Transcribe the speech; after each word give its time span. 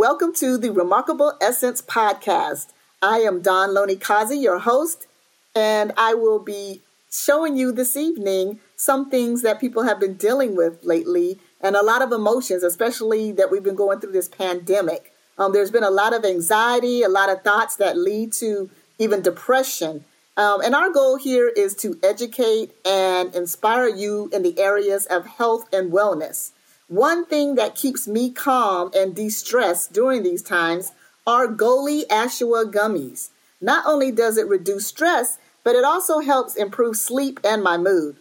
Welcome 0.00 0.32
to 0.36 0.56
the 0.56 0.72
Remarkable 0.72 1.34
Essence 1.42 1.82
podcast. 1.82 2.68
I 3.02 3.18
am 3.18 3.42
Don 3.42 3.74
Loney 3.74 3.96
Kazi, 3.96 4.38
your 4.38 4.60
host, 4.60 5.06
and 5.54 5.92
I 5.94 6.14
will 6.14 6.38
be 6.38 6.80
showing 7.12 7.58
you 7.58 7.70
this 7.70 7.98
evening 7.98 8.60
some 8.76 9.10
things 9.10 9.42
that 9.42 9.60
people 9.60 9.82
have 9.82 10.00
been 10.00 10.14
dealing 10.14 10.56
with 10.56 10.82
lately 10.82 11.38
and 11.60 11.76
a 11.76 11.82
lot 11.82 12.00
of 12.00 12.12
emotions, 12.12 12.62
especially 12.62 13.30
that 13.32 13.50
we've 13.50 13.62
been 13.62 13.74
going 13.74 14.00
through 14.00 14.12
this 14.12 14.26
pandemic. 14.26 15.12
Um, 15.36 15.52
there's 15.52 15.70
been 15.70 15.84
a 15.84 15.90
lot 15.90 16.14
of 16.14 16.24
anxiety, 16.24 17.02
a 17.02 17.10
lot 17.10 17.28
of 17.28 17.42
thoughts 17.42 17.76
that 17.76 17.98
lead 17.98 18.32
to 18.40 18.70
even 18.98 19.20
depression. 19.20 20.06
Um, 20.34 20.62
and 20.62 20.74
our 20.74 20.88
goal 20.88 21.16
here 21.16 21.52
is 21.54 21.74
to 21.74 22.00
educate 22.02 22.70
and 22.86 23.34
inspire 23.34 23.88
you 23.88 24.30
in 24.32 24.44
the 24.44 24.58
areas 24.58 25.04
of 25.04 25.26
health 25.26 25.68
and 25.74 25.92
wellness. 25.92 26.52
One 26.90 27.24
thing 27.24 27.54
that 27.54 27.76
keeps 27.76 28.08
me 28.08 28.32
calm 28.32 28.90
and 28.96 29.14
de 29.14 29.28
stressed 29.28 29.92
during 29.92 30.24
these 30.24 30.42
times 30.42 30.90
are 31.24 31.46
Goli 31.46 32.04
Ashwa 32.08 32.68
gummies. 32.68 33.28
Not 33.60 33.86
only 33.86 34.10
does 34.10 34.36
it 34.36 34.48
reduce 34.48 34.88
stress, 34.88 35.38
but 35.62 35.76
it 35.76 35.84
also 35.84 36.18
helps 36.18 36.56
improve 36.56 36.96
sleep 36.96 37.38
and 37.44 37.62
my 37.62 37.78
mood. 37.78 38.16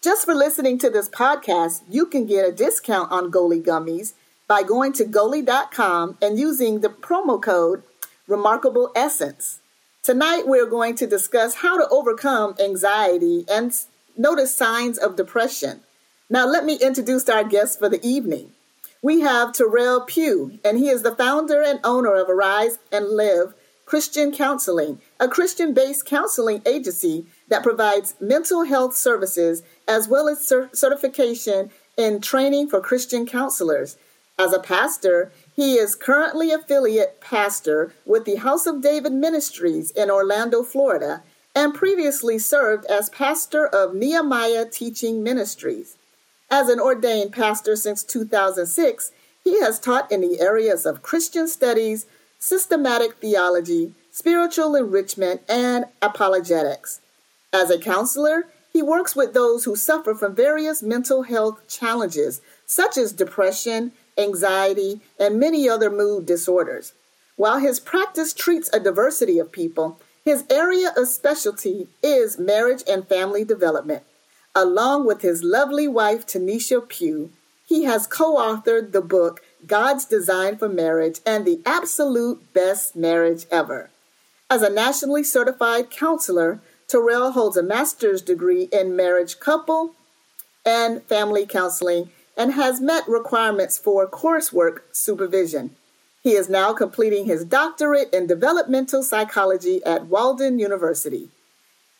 Just 0.00 0.24
for 0.24 0.36
listening 0.36 0.78
to 0.78 0.88
this 0.88 1.08
podcast, 1.08 1.82
you 1.90 2.06
can 2.06 2.24
get 2.24 2.48
a 2.48 2.52
discount 2.52 3.10
on 3.10 3.32
Goli 3.32 3.60
gummies 3.60 4.12
by 4.46 4.62
going 4.62 4.92
to 4.92 5.04
goli.com 5.04 6.16
and 6.22 6.38
using 6.38 6.78
the 6.78 6.90
promo 6.90 7.42
code 7.42 7.82
Remarkable 8.28 8.92
Essence. 8.94 9.58
Tonight, 10.04 10.46
we're 10.46 10.70
going 10.70 10.94
to 10.94 11.08
discuss 11.08 11.56
how 11.56 11.76
to 11.76 11.88
overcome 11.88 12.54
anxiety 12.62 13.44
and 13.50 13.76
notice 14.16 14.54
signs 14.54 14.96
of 14.96 15.16
depression. 15.16 15.80
Now, 16.30 16.46
let 16.46 16.64
me 16.64 16.76
introduce 16.76 17.28
our 17.28 17.44
guest 17.44 17.78
for 17.78 17.88
the 17.88 18.04
evening. 18.06 18.52
We 19.02 19.20
have 19.20 19.52
Terrell 19.52 20.02
Pugh, 20.02 20.58
and 20.64 20.78
he 20.78 20.88
is 20.88 21.02
the 21.02 21.14
founder 21.14 21.62
and 21.62 21.80
owner 21.82 22.14
of 22.14 22.30
Arise 22.30 22.78
and 22.90 23.08
Live 23.08 23.54
Christian 23.84 24.32
Counseling, 24.32 25.00
a 25.20 25.28
Christian 25.28 25.74
based 25.74 26.06
counseling 26.06 26.62
agency 26.64 27.26
that 27.48 27.62
provides 27.62 28.14
mental 28.20 28.64
health 28.64 28.96
services 28.96 29.62
as 29.86 30.08
well 30.08 30.28
as 30.28 30.46
certification 30.72 31.70
in 31.98 32.20
training 32.20 32.68
for 32.68 32.80
Christian 32.80 33.26
counselors. 33.26 33.98
As 34.38 34.52
a 34.54 34.60
pastor, 34.60 35.30
he 35.54 35.74
is 35.74 35.94
currently 35.94 36.52
affiliate 36.52 37.20
pastor 37.20 37.92
with 38.06 38.24
the 38.24 38.36
House 38.36 38.66
of 38.66 38.80
David 38.80 39.12
Ministries 39.12 39.90
in 39.90 40.10
Orlando, 40.10 40.62
Florida, 40.62 41.22
and 41.54 41.74
previously 41.74 42.38
served 42.38 42.86
as 42.86 43.10
pastor 43.10 43.66
of 43.66 43.94
Nehemiah 43.94 44.64
Teaching 44.64 45.22
Ministries. 45.22 45.96
As 46.52 46.68
an 46.68 46.78
ordained 46.78 47.32
pastor 47.32 47.76
since 47.76 48.04
2006, 48.04 49.10
he 49.42 49.60
has 49.60 49.80
taught 49.80 50.12
in 50.12 50.20
the 50.20 50.38
areas 50.38 50.84
of 50.84 51.00
Christian 51.00 51.48
studies, 51.48 52.04
systematic 52.38 53.14
theology, 53.14 53.94
spiritual 54.10 54.76
enrichment, 54.76 55.40
and 55.48 55.86
apologetics. 56.02 57.00
As 57.54 57.70
a 57.70 57.78
counselor, 57.78 58.48
he 58.70 58.82
works 58.82 59.16
with 59.16 59.32
those 59.32 59.64
who 59.64 59.74
suffer 59.74 60.14
from 60.14 60.34
various 60.34 60.82
mental 60.82 61.22
health 61.22 61.66
challenges, 61.68 62.42
such 62.66 62.98
as 62.98 63.12
depression, 63.14 63.92
anxiety, 64.18 65.00
and 65.18 65.40
many 65.40 65.70
other 65.70 65.88
mood 65.88 66.26
disorders. 66.26 66.92
While 67.36 67.60
his 67.60 67.80
practice 67.80 68.34
treats 68.34 68.68
a 68.74 68.78
diversity 68.78 69.38
of 69.38 69.52
people, 69.52 69.98
his 70.22 70.44
area 70.50 70.92
of 70.98 71.08
specialty 71.08 71.88
is 72.02 72.38
marriage 72.38 72.82
and 72.86 73.08
family 73.08 73.42
development. 73.42 74.02
Along 74.54 75.06
with 75.06 75.22
his 75.22 75.42
lovely 75.42 75.88
wife, 75.88 76.26
Tanisha 76.26 76.86
Pugh, 76.86 77.30
he 77.64 77.84
has 77.84 78.06
co 78.06 78.36
authored 78.36 78.92
the 78.92 79.00
book 79.00 79.40
God's 79.66 80.04
Design 80.04 80.58
for 80.58 80.68
Marriage 80.68 81.20
and 81.24 81.46
the 81.46 81.62
Absolute 81.64 82.52
Best 82.52 82.94
Marriage 82.94 83.46
Ever. 83.50 83.88
As 84.50 84.60
a 84.60 84.68
nationally 84.68 85.24
certified 85.24 85.90
counselor, 85.90 86.60
Terrell 86.86 87.32
holds 87.32 87.56
a 87.56 87.62
master's 87.62 88.20
degree 88.20 88.68
in 88.70 88.94
marriage, 88.94 89.40
couple, 89.40 89.94
and 90.66 91.02
family 91.04 91.46
counseling 91.46 92.10
and 92.36 92.52
has 92.52 92.78
met 92.78 93.08
requirements 93.08 93.78
for 93.78 94.06
coursework 94.06 94.80
supervision. 94.92 95.74
He 96.22 96.32
is 96.32 96.50
now 96.50 96.74
completing 96.74 97.24
his 97.24 97.46
doctorate 97.46 98.12
in 98.12 98.26
developmental 98.26 99.02
psychology 99.02 99.82
at 99.84 100.06
Walden 100.06 100.58
University. 100.58 101.30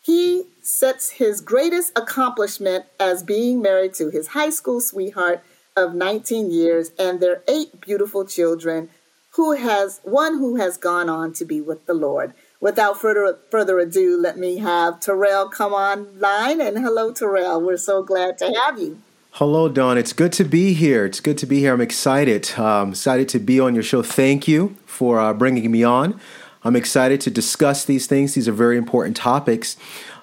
He 0.02 0.48
sets 0.60 1.10
his 1.10 1.40
greatest 1.40 1.96
accomplishment 1.96 2.86
as 2.98 3.22
being 3.22 3.62
married 3.62 3.94
to 3.94 4.10
his 4.10 4.28
high 4.28 4.50
school 4.50 4.80
sweetheart 4.80 5.44
of 5.76 5.94
19 5.94 6.50
years 6.50 6.90
and 6.98 7.20
their 7.20 7.42
eight 7.48 7.80
beautiful 7.80 8.26
children 8.26 8.90
who 9.34 9.52
has 9.52 10.00
one 10.02 10.38
who 10.38 10.56
has 10.56 10.76
gone 10.76 11.08
on 11.08 11.32
to 11.34 11.44
be 11.44 11.60
with 11.60 11.86
the 11.86 11.94
Lord. 11.94 12.34
Without 12.60 13.00
further 13.00 13.38
further 13.50 13.78
ado, 13.78 14.20
let 14.20 14.36
me 14.36 14.58
have 14.58 14.98
Terrell 15.00 15.48
come 15.48 15.72
online 15.72 16.60
and 16.60 16.78
hello 16.78 17.12
Terrell. 17.12 17.60
We're 17.60 17.76
so 17.76 18.02
glad 18.02 18.38
to 18.38 18.52
have 18.64 18.78
you. 18.80 19.00
Hello, 19.36 19.68
Don. 19.68 19.96
It's 19.96 20.12
good 20.12 20.32
to 20.34 20.44
be 20.44 20.74
here. 20.74 21.06
It's 21.06 21.20
good 21.20 21.38
to 21.38 21.46
be 21.46 21.60
here. 21.60 21.72
I'm 21.72 21.80
excited. 21.80 22.50
Um, 22.58 22.90
excited 22.90 23.30
to 23.30 23.38
be 23.38 23.58
on 23.58 23.74
your 23.74 23.82
show. 23.82 24.02
Thank 24.02 24.46
you 24.46 24.76
for 24.84 25.18
uh, 25.18 25.32
bringing 25.32 25.70
me 25.70 25.82
on. 25.82 26.20
I'm 26.64 26.76
excited 26.76 27.20
to 27.22 27.30
discuss 27.30 27.84
these 27.84 28.06
things. 28.06 28.34
These 28.34 28.48
are 28.48 28.52
very 28.52 28.76
important 28.76 29.16
topics. 29.16 29.76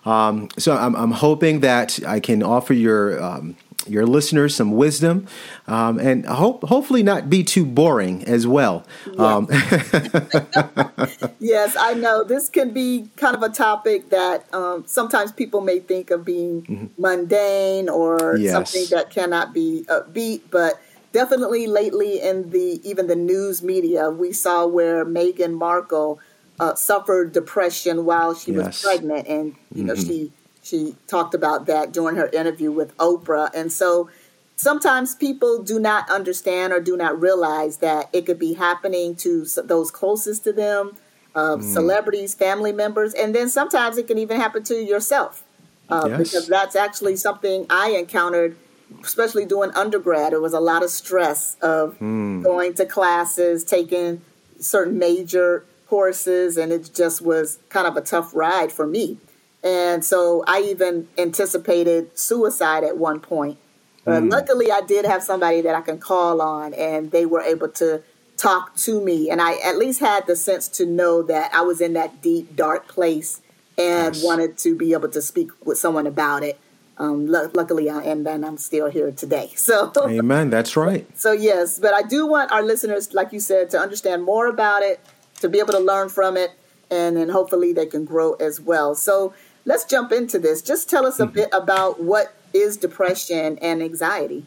Um, 0.05 0.49
so 0.57 0.75
I'm, 0.75 0.95
I'm, 0.95 1.11
hoping 1.11 1.59
that 1.59 1.99
I 2.07 2.21
can 2.21 2.41
offer 2.41 2.73
your 2.73 3.21
um, 3.21 3.57
your 3.87 4.05
listeners 4.05 4.55
some 4.55 4.71
wisdom 4.71 5.27
um, 5.67 5.99
and 5.99 6.25
hope 6.25 6.63
hopefully 6.63 7.03
not 7.03 7.29
be 7.29 7.43
too 7.43 7.65
boring 7.65 8.23
as 8.25 8.47
well. 8.47 8.85
Yes. 9.07 9.19
Um, 9.19 9.47
yes, 11.39 11.75
I 11.79 11.93
know 11.95 12.23
this 12.23 12.49
can 12.49 12.71
be 12.71 13.09
kind 13.17 13.35
of 13.35 13.43
a 13.43 13.49
topic 13.49 14.09
that 14.09 14.51
um, 14.53 14.83
sometimes 14.85 15.31
people 15.31 15.61
may 15.61 15.79
think 15.79 16.11
of 16.11 16.23
being 16.23 16.63
mm-hmm. 16.63 17.01
mundane 17.01 17.89
or 17.89 18.37
yes. 18.37 18.51
something 18.51 18.85
that 18.91 19.09
cannot 19.09 19.53
be 19.53 19.85
upbeat, 19.89 20.41
but 20.49 20.79
definitely 21.11 21.67
lately 21.67 22.21
in 22.21 22.51
the 22.51 22.79
even 22.83 23.07
the 23.07 23.15
news 23.15 23.63
media 23.63 24.09
we 24.09 24.31
saw 24.31 24.65
where 24.65 25.05
Meghan 25.05 25.53
Markle 25.53 26.19
uh, 26.59 26.75
suffered 26.75 27.31
depression 27.31 28.05
while 28.05 28.33
she 28.35 28.51
yes. 28.51 28.65
was 28.65 28.81
pregnant, 28.81 29.27
and 29.27 29.55
you 29.73 29.83
know 29.83 29.93
mm-hmm. 29.93 30.07
she 30.07 30.31
she 30.61 30.95
talked 31.07 31.33
about 31.33 31.65
that 31.65 31.91
during 31.91 32.15
her 32.15 32.27
interview 32.27 32.71
with 32.71 32.95
Oprah. 32.97 33.49
And 33.53 33.71
so 33.71 34.09
sometimes 34.55 35.15
people 35.15 35.63
do 35.63 35.79
not 35.79 36.09
understand 36.09 36.73
or 36.73 36.79
do 36.79 36.95
not 36.95 37.19
realize 37.19 37.77
that 37.77 38.09
it 38.13 38.25
could 38.25 38.39
be 38.39 38.53
happening 38.53 39.15
to 39.17 39.45
those 39.63 39.89
closest 39.89 40.43
to 40.43 40.53
them, 40.53 40.97
uh, 41.33 41.55
mm. 41.55 41.63
celebrities, 41.63 42.33
family 42.35 42.71
members, 42.71 43.13
and 43.13 43.33
then 43.33 43.49
sometimes 43.49 43.97
it 43.97 44.07
can 44.07 44.17
even 44.17 44.39
happen 44.39 44.63
to 44.63 44.75
yourself. 44.75 45.43
Uh, 45.89 46.05
yes. 46.07 46.17
Because 46.17 46.47
that's 46.47 46.75
actually 46.75 47.15
something 47.15 47.65
I 47.67 47.91
encountered, 47.91 48.55
especially 49.03 49.45
doing 49.45 49.71
undergrad. 49.71 50.33
It 50.33 50.41
was 50.41 50.53
a 50.53 50.59
lot 50.59 50.83
of 50.83 50.91
stress 50.91 51.55
of 51.61 51.97
mm. 51.99 52.43
going 52.43 52.75
to 52.75 52.85
classes, 52.85 53.63
taking 53.63 54.21
certain 54.59 54.99
major 54.99 55.65
courses, 55.89 56.55
and 56.55 56.71
it 56.71 56.91
just 56.93 57.21
was 57.21 57.59
kind 57.69 57.87
of 57.87 57.97
a 57.97 58.01
tough 58.01 58.35
ride 58.35 58.71
for 58.71 58.85
me. 58.85 59.17
And 59.63 60.05
so 60.05 60.43
I 60.47 60.61
even 60.61 61.07
anticipated 61.17 62.17
suicide 62.17 62.83
at 62.83 62.97
one 62.97 63.19
point. 63.19 63.57
But 64.05 64.23
mm. 64.23 64.31
luckily, 64.31 64.71
I 64.71 64.81
did 64.81 65.05
have 65.05 65.23
somebody 65.23 65.61
that 65.61 65.75
I 65.75 65.81
can 65.81 65.97
call 65.97 66.41
on, 66.41 66.73
and 66.73 67.11
they 67.11 67.25
were 67.25 67.41
able 67.41 67.69
to 67.69 68.03
talk 68.37 68.75
to 68.77 69.01
me. 69.01 69.29
And 69.29 69.41
I 69.41 69.55
at 69.65 69.77
least 69.77 69.99
had 69.99 70.27
the 70.27 70.35
sense 70.35 70.67
to 70.69 70.85
know 70.85 71.21
that 71.23 71.53
I 71.53 71.61
was 71.61 71.81
in 71.81 71.93
that 71.93 72.21
deep, 72.21 72.55
dark 72.55 72.87
place 72.87 73.41
and 73.77 74.15
yes. 74.15 74.23
wanted 74.23 74.57
to 74.59 74.75
be 74.75 74.93
able 74.93 75.09
to 75.09 75.21
speak 75.21 75.49
with 75.65 75.77
someone 75.77 76.07
about 76.07 76.43
it. 76.43 76.59
Um, 76.97 77.33
l- 77.33 77.49
luckily, 77.53 77.89
I 77.89 78.03
am, 78.03 78.27
and 78.27 78.45
I'm 78.45 78.57
still 78.57 78.89
here 78.89 79.11
today. 79.11 79.51
So, 79.57 79.91
amen. 79.97 80.49
That's 80.49 80.75
right. 80.75 81.07
So, 81.17 81.31
yes, 81.31 81.79
but 81.79 81.93
I 81.93 82.01
do 82.01 82.27
want 82.27 82.51
our 82.51 82.61
listeners, 82.61 83.13
like 83.13 83.31
you 83.31 83.39
said, 83.39 83.69
to 83.71 83.79
understand 83.79 84.23
more 84.23 84.47
about 84.47 84.83
it, 84.83 84.99
to 85.39 85.49
be 85.49 85.59
able 85.59 85.73
to 85.73 85.79
learn 85.79 86.09
from 86.09 86.37
it, 86.37 86.51
and 86.89 87.17
then 87.17 87.29
hopefully 87.29 87.73
they 87.73 87.85
can 87.85 88.05
grow 88.05 88.33
as 88.33 88.59
well. 88.59 88.95
So, 88.95 89.33
let's 89.65 89.85
jump 89.85 90.11
into 90.11 90.39
this. 90.39 90.61
Just 90.61 90.89
tell 90.89 91.05
us 91.05 91.19
a 91.19 91.25
mm-hmm. 91.25 91.33
bit 91.33 91.49
about 91.53 92.01
what 92.01 92.33
is 92.53 92.77
depression 92.77 93.57
and 93.59 93.81
anxiety. 93.81 94.45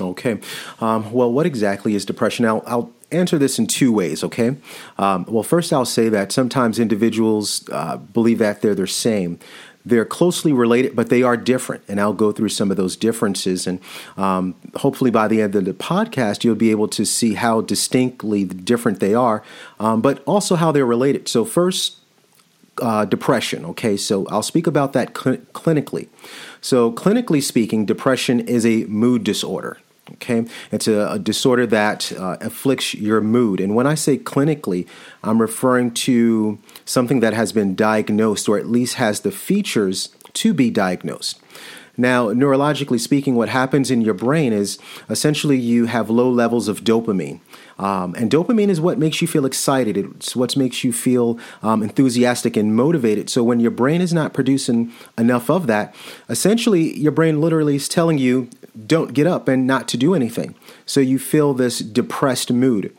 Okay. 0.00 0.40
Um, 0.80 1.12
well, 1.12 1.32
what 1.32 1.46
exactly 1.46 1.94
is 1.94 2.04
depression? 2.04 2.44
I'll, 2.44 2.62
I'll, 2.66 2.90
answer 3.12 3.38
this 3.38 3.60
in 3.60 3.66
two 3.68 3.92
ways, 3.92 4.24
okay? 4.24 4.56
Um, 4.98 5.24
well, 5.28 5.44
first, 5.44 5.72
I'll 5.72 5.84
say 5.84 6.08
that 6.08 6.32
sometimes 6.32 6.80
individuals 6.80 7.64
uh, 7.70 7.96
believe 7.96 8.38
that 8.38 8.60
they're 8.60 8.74
the 8.74 8.88
same. 8.88 9.38
They're 9.84 10.04
closely 10.04 10.52
related, 10.52 10.96
but 10.96 11.10
they 11.10 11.22
are 11.22 11.36
different. 11.36 11.84
And 11.88 12.00
I'll 12.00 12.14
go 12.14 12.32
through 12.32 12.48
some 12.48 12.70
of 12.70 12.76
those 12.76 12.96
differences. 12.96 13.66
And 13.66 13.80
um, 14.16 14.54
hopefully, 14.76 15.10
by 15.10 15.28
the 15.28 15.42
end 15.42 15.54
of 15.54 15.64
the 15.64 15.74
podcast, 15.74 16.44
you'll 16.44 16.54
be 16.54 16.70
able 16.70 16.88
to 16.88 17.04
see 17.04 17.34
how 17.34 17.60
distinctly 17.60 18.44
different 18.44 19.00
they 19.00 19.14
are, 19.14 19.42
um, 19.78 20.00
but 20.00 20.22
also 20.24 20.56
how 20.56 20.72
they're 20.72 20.86
related. 20.86 21.28
So, 21.28 21.44
first, 21.44 21.98
uh, 22.80 23.04
depression. 23.04 23.64
Okay, 23.66 23.96
so 23.96 24.26
I'll 24.28 24.42
speak 24.42 24.66
about 24.66 24.92
that 24.94 25.16
cl- 25.16 25.38
clinically. 25.52 26.08
So, 26.60 26.90
clinically 26.92 27.42
speaking, 27.42 27.84
depression 27.84 28.40
is 28.40 28.64
a 28.64 28.84
mood 28.84 29.22
disorder. 29.24 29.78
Okay, 30.12 30.44
it's 30.70 30.86
a, 30.86 31.12
a 31.12 31.18
disorder 31.18 31.66
that 31.66 32.12
uh, 32.12 32.36
afflicts 32.42 32.94
your 32.94 33.22
mood. 33.22 33.58
And 33.58 33.74
when 33.74 33.86
I 33.86 33.94
say 33.94 34.18
clinically, 34.18 34.86
I'm 35.22 35.40
referring 35.40 35.92
to 35.92 36.58
something 36.84 37.20
that 37.20 37.32
has 37.32 37.52
been 37.52 37.74
diagnosed 37.74 38.46
or 38.46 38.58
at 38.58 38.66
least 38.66 38.96
has 38.96 39.20
the 39.20 39.32
features 39.32 40.10
to 40.34 40.52
be 40.52 40.70
diagnosed. 40.70 41.40
Now, 41.96 42.28
neurologically 42.28 43.00
speaking, 43.00 43.34
what 43.34 43.48
happens 43.48 43.90
in 43.90 44.02
your 44.02 44.14
brain 44.14 44.52
is 44.52 44.78
essentially 45.08 45.56
you 45.56 45.86
have 45.86 46.10
low 46.10 46.28
levels 46.28 46.68
of 46.68 46.82
dopamine. 46.82 47.40
Um, 47.78 48.14
and 48.16 48.30
dopamine 48.30 48.68
is 48.68 48.80
what 48.80 48.98
makes 48.98 49.20
you 49.20 49.28
feel 49.28 49.46
excited. 49.46 49.96
It's 49.96 50.36
what 50.36 50.56
makes 50.56 50.84
you 50.84 50.92
feel 50.92 51.38
um, 51.62 51.82
enthusiastic 51.82 52.56
and 52.56 52.74
motivated. 52.74 53.28
So 53.28 53.42
when 53.42 53.60
your 53.60 53.70
brain 53.70 54.00
is 54.00 54.12
not 54.12 54.32
producing 54.32 54.92
enough 55.18 55.50
of 55.50 55.66
that, 55.66 55.94
essentially 56.28 56.96
your 56.98 57.12
brain 57.12 57.40
literally 57.40 57.76
is 57.76 57.88
telling 57.88 58.18
you, 58.18 58.48
don't 58.86 59.12
get 59.12 59.26
up 59.26 59.48
and 59.48 59.66
not 59.66 59.88
to 59.88 59.96
do 59.96 60.14
anything. 60.14 60.54
So 60.86 61.00
you 61.00 61.18
feel 61.18 61.54
this 61.54 61.78
depressed 61.80 62.52
mood. 62.52 62.96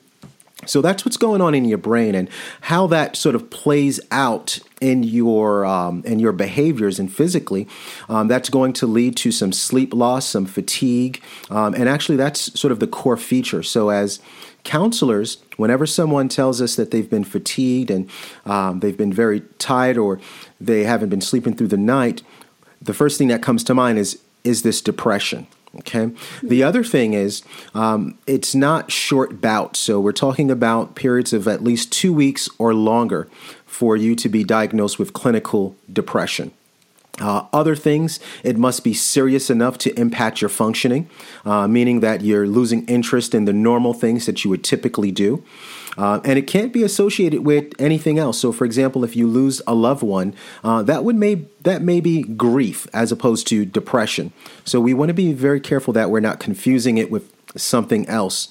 So 0.66 0.81
that's 0.81 1.06
what's 1.06 1.18
going 1.18 1.42
on 1.42 1.54
in 1.54 1.66
your 1.66 1.78
brain, 1.78 2.16
and 2.16 2.28
how 2.62 2.88
that 2.88 3.16
sort 3.16 3.36
of 3.36 3.50
plays 3.51 4.00
out 4.10 4.60
in 4.81 5.04
your 5.04 5.63
um, 5.66 6.01
in 6.06 6.18
your 6.18 6.31
behaviors 6.31 6.98
and 6.98 7.13
physically. 7.13 7.68
Um, 8.10 8.28
that's 8.28 8.50
going 8.50 8.74
to 8.74 8.88
lead 8.88 9.16
to 9.18 9.31
some 9.31 9.51
sleep 9.51 9.94
loss, 9.94 10.25
some 10.25 10.45
fatigue, 10.45 11.21
um, 11.51 11.75
and 11.75 11.88
actually 11.88 12.16
that's 12.16 12.57
sort 12.60 12.71
of 12.71 12.80
the 12.80 12.88
core 12.88 13.18
feature. 13.18 13.62
So 13.62 13.89
as 13.89 14.19
counselors, 14.65 15.38
whenever 15.56 15.85
someone 15.85 16.27
tells 16.27 16.62
us 16.62 16.75
that 16.75 16.91
they've 16.91 17.09
been 17.09 17.23
fatigued 17.23 17.89
and 17.89 18.09
um, 18.45 18.81
they've 18.81 18.97
been 18.97 19.13
very 19.13 19.41
tired 19.59 19.97
or 19.97 20.19
they 20.59 20.83
haven't 20.83 21.09
been 21.09 21.21
sleeping 21.21 21.56
through 21.56 21.69
the 21.69 21.77
night, 21.77 22.21
the 22.81 22.94
first 22.94 23.17
thing 23.17 23.29
that 23.29 23.41
comes 23.41 23.63
to 23.63 23.73
mind 23.73 23.97
is 23.97 24.19
is 24.44 24.62
this 24.62 24.81
depression? 24.81 25.47
Okay. 25.79 26.12
The 26.41 26.63
other 26.63 26.83
thing 26.83 27.13
is, 27.13 27.44
um, 27.73 28.17
it's 28.27 28.56
not 28.56 28.91
short 28.91 29.41
bouts. 29.41 29.79
So 29.79 30.00
we're 30.00 30.13
talking 30.13 30.50
about 30.50 30.95
periods 30.95 31.33
of 31.33 31.47
at 31.47 31.63
least 31.63 31.91
two 31.91 32.13
weeks 32.13 32.47
or 32.57 32.73
longer 32.73 33.27
for 33.65 33.97
you 33.97 34.15
to 34.15 34.29
be 34.29 34.44
diagnosed 34.44 35.00
with 35.00 35.13
clinical 35.13 35.75
depression. 35.91 36.53
Uh, 37.19 37.45
other 37.53 37.75
things, 37.75 38.19
it 38.44 38.57
must 38.57 38.83
be 38.83 38.94
serious 38.94 39.50
enough 39.50 39.77
to 39.77 39.97
impact 40.00 40.41
your 40.41 40.50
functioning, 40.50 41.09
uh, 41.45 41.67
meaning 41.67 42.01
that 42.01 42.21
you're 42.21 42.47
losing 42.47 42.85
interest 42.88 43.33
in 43.33 43.45
the 43.45 43.53
normal 43.53 43.94
things 43.94 44.25
that 44.25 44.44
you 44.44 44.50
would 44.50 44.63
typically 44.63 45.12
do. 45.12 45.44
Uh, 45.97 46.19
and 46.25 46.38
it 46.38 46.45
can't 46.45 46.73
be 46.73 46.83
associated 46.83 47.45
with 47.45 47.73
anything 47.79 48.19
else. 48.19 48.38
So, 48.38 48.51
for 48.51 48.65
example, 48.65 49.06
if 49.06 49.15
you 49.15 49.27
lose 49.27 49.62
a 49.65 49.73
loved 49.73 50.03
one, 50.03 50.35
uh, 50.63 50.83
that 50.83 51.06
would 51.06 51.15
may 51.15 51.45
that 51.62 51.81
may 51.81 52.01
be 52.01 52.23
grief 52.23 52.85
as 52.94 53.13
opposed 53.13 53.47
to 53.47 53.65
depression. 53.65 54.33
So, 54.65 54.81
we 54.81 54.94
want 54.94 55.07
to 55.07 55.13
be 55.13 55.31
very 55.31 55.61
careful 55.61 55.94
that 55.94 56.09
we're 56.09 56.19
not 56.19 56.41
confusing 56.41 56.97
it 56.97 57.09
with 57.09 57.31
something 57.56 58.06
else. 58.09 58.50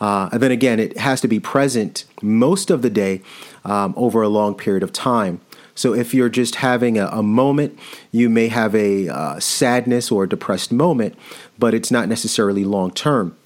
Uh, 0.00 0.28
and 0.32 0.42
then 0.42 0.50
again, 0.50 0.78
it 0.78 0.98
has 0.98 1.20
to 1.22 1.28
be 1.28 1.40
present 1.40 2.04
most 2.22 2.70
of 2.70 2.82
the 2.82 2.90
day 2.90 3.22
um, 3.64 3.94
over 3.96 4.22
a 4.22 4.28
long 4.28 4.54
period 4.54 4.82
of 4.82 4.92
time. 4.92 5.40
So 5.76 5.94
if 5.94 6.12
you're 6.12 6.28
just 6.28 6.56
having 6.56 6.98
a, 6.98 7.06
a 7.06 7.22
moment, 7.22 7.78
you 8.10 8.28
may 8.28 8.48
have 8.48 8.74
a 8.74 9.08
uh, 9.08 9.38
sadness 9.38 10.10
or 10.10 10.24
a 10.24 10.28
depressed 10.28 10.72
moment, 10.72 11.16
but 11.56 11.72
it's 11.74 11.92
not 11.92 12.08
necessarily 12.08 12.64
long 12.64 12.90
term. 12.90 13.36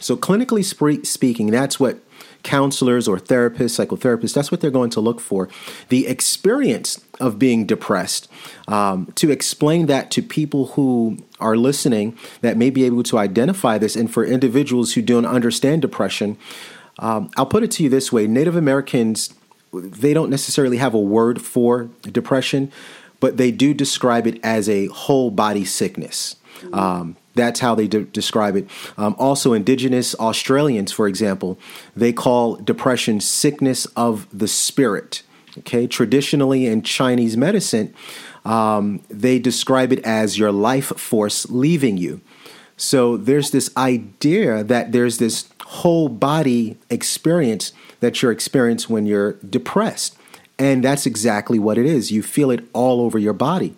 So 0.00 0.16
clinically 0.16 1.06
speaking, 1.06 1.50
that's 1.50 1.78
what 1.78 2.00
counselors 2.42 3.08
or 3.08 3.18
therapists, 3.18 3.84
psychotherapists, 3.84 4.32
that's 4.32 4.50
what 4.50 4.60
they're 4.60 4.70
going 4.70 4.90
to 4.90 5.00
look 5.00 5.20
for. 5.20 5.48
The 5.88 6.06
experience 6.06 7.04
of 7.20 7.38
being 7.38 7.66
depressed. 7.66 8.28
Um, 8.68 9.12
to 9.16 9.30
explain 9.30 9.86
that 9.86 10.10
to 10.12 10.22
people 10.22 10.68
who 10.68 11.18
are 11.40 11.56
listening 11.56 12.16
that 12.40 12.56
may 12.56 12.70
be 12.70 12.84
able 12.84 13.02
to 13.04 13.18
identify 13.18 13.78
this, 13.78 13.96
and 13.96 14.10
for 14.10 14.24
individuals 14.24 14.94
who 14.94 15.02
don't 15.02 15.26
understand 15.26 15.82
depression, 15.82 16.38
um, 16.98 17.30
I'll 17.36 17.46
put 17.46 17.62
it 17.62 17.70
to 17.72 17.82
you 17.82 17.88
this 17.88 18.12
way 18.12 18.26
Native 18.26 18.56
Americans, 18.56 19.34
they 19.80 20.14
don't 20.14 20.30
necessarily 20.30 20.76
have 20.78 20.94
a 20.94 21.00
word 21.00 21.40
for 21.40 21.88
depression, 22.02 22.72
but 23.20 23.36
they 23.36 23.50
do 23.50 23.74
describe 23.74 24.26
it 24.26 24.38
as 24.42 24.68
a 24.68 24.86
whole 24.86 25.30
body 25.30 25.64
sickness. 25.64 26.36
Um, 26.72 27.16
that's 27.34 27.60
how 27.60 27.74
they 27.74 27.86
de- 27.86 28.04
describe 28.04 28.56
it. 28.56 28.68
Um, 28.96 29.14
also, 29.18 29.52
Indigenous 29.52 30.14
Australians, 30.14 30.90
for 30.90 31.06
example, 31.06 31.58
they 31.94 32.12
call 32.12 32.56
depression 32.56 33.20
sickness 33.20 33.86
of 33.96 34.26
the 34.36 34.48
spirit. 34.48 35.22
Okay, 35.58 35.86
traditionally 35.86 36.66
in 36.66 36.82
Chinese 36.82 37.36
medicine, 37.36 37.94
um, 38.44 39.00
they 39.08 39.38
describe 39.38 39.92
it 39.92 40.04
as 40.04 40.38
your 40.38 40.52
life 40.52 40.86
force 40.98 41.48
leaving 41.48 41.96
you. 41.96 42.20
So 42.76 43.16
there's 43.16 43.50
this 43.52 43.74
idea 43.76 44.62
that 44.64 44.92
there's 44.92 45.16
this 45.16 45.48
whole 45.66 46.08
body 46.08 46.78
experience 46.90 47.72
that 47.98 48.22
you're 48.22 48.30
experiencing 48.30 48.94
when 48.94 49.04
you're 49.04 49.32
depressed. 49.48 50.16
And 50.58 50.84
that's 50.84 51.06
exactly 51.06 51.58
what 51.58 51.76
it 51.76 51.84
is. 51.84 52.12
You 52.12 52.22
feel 52.22 52.52
it 52.52 52.64
all 52.72 53.00
over 53.00 53.18
your 53.18 53.32
body. 53.32 53.74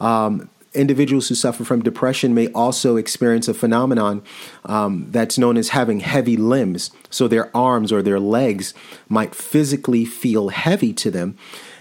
Um, 0.00 0.50
individuals 0.74 1.28
who 1.28 1.34
suffer 1.34 1.64
from 1.64 1.82
depression 1.82 2.34
may 2.34 2.48
also 2.48 2.96
experience 2.96 3.48
a 3.48 3.54
phenomenon 3.54 4.22
um, 4.66 5.06
that's 5.10 5.38
known 5.38 5.56
as 5.56 5.70
having 5.70 6.00
heavy 6.00 6.36
limbs. 6.36 6.90
So 7.08 7.26
their 7.26 7.56
arms 7.56 7.90
or 7.90 8.02
their 8.02 8.20
legs 8.20 8.74
might 9.08 9.34
physically 9.34 10.04
feel 10.04 10.50
heavy 10.50 10.92
to 10.92 11.10
them, 11.10 11.38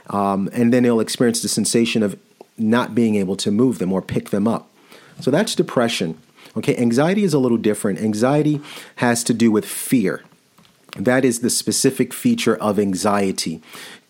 um, 0.10 0.50
and 0.54 0.74
then 0.74 0.84
they'll 0.84 1.00
experience 1.00 1.42
the 1.42 1.50
sensation 1.50 2.02
of 2.02 2.18
not 2.58 2.96
being 2.96 3.16
able 3.16 3.36
to 3.38 3.52
move 3.52 3.80
them 3.80 3.92
or 3.92 4.02
pick 4.02 4.30
them 4.30 4.48
up. 4.48 4.70
So 5.20 5.32
that's 5.32 5.54
depression. 5.54 6.18
Okay, 6.56 6.76
anxiety 6.78 7.24
is 7.24 7.34
a 7.34 7.40
little 7.40 7.58
different. 7.58 8.00
Anxiety 8.00 8.62
has 8.98 9.24
to 9.24 9.34
do 9.34 9.52
with 9.52 9.66
fear. 9.66 10.24
That 10.96 11.26
is 11.26 11.40
the 11.40 11.50
specific 11.50 12.14
feature 12.14 12.56
of 12.56 12.78
anxiety. 12.78 13.62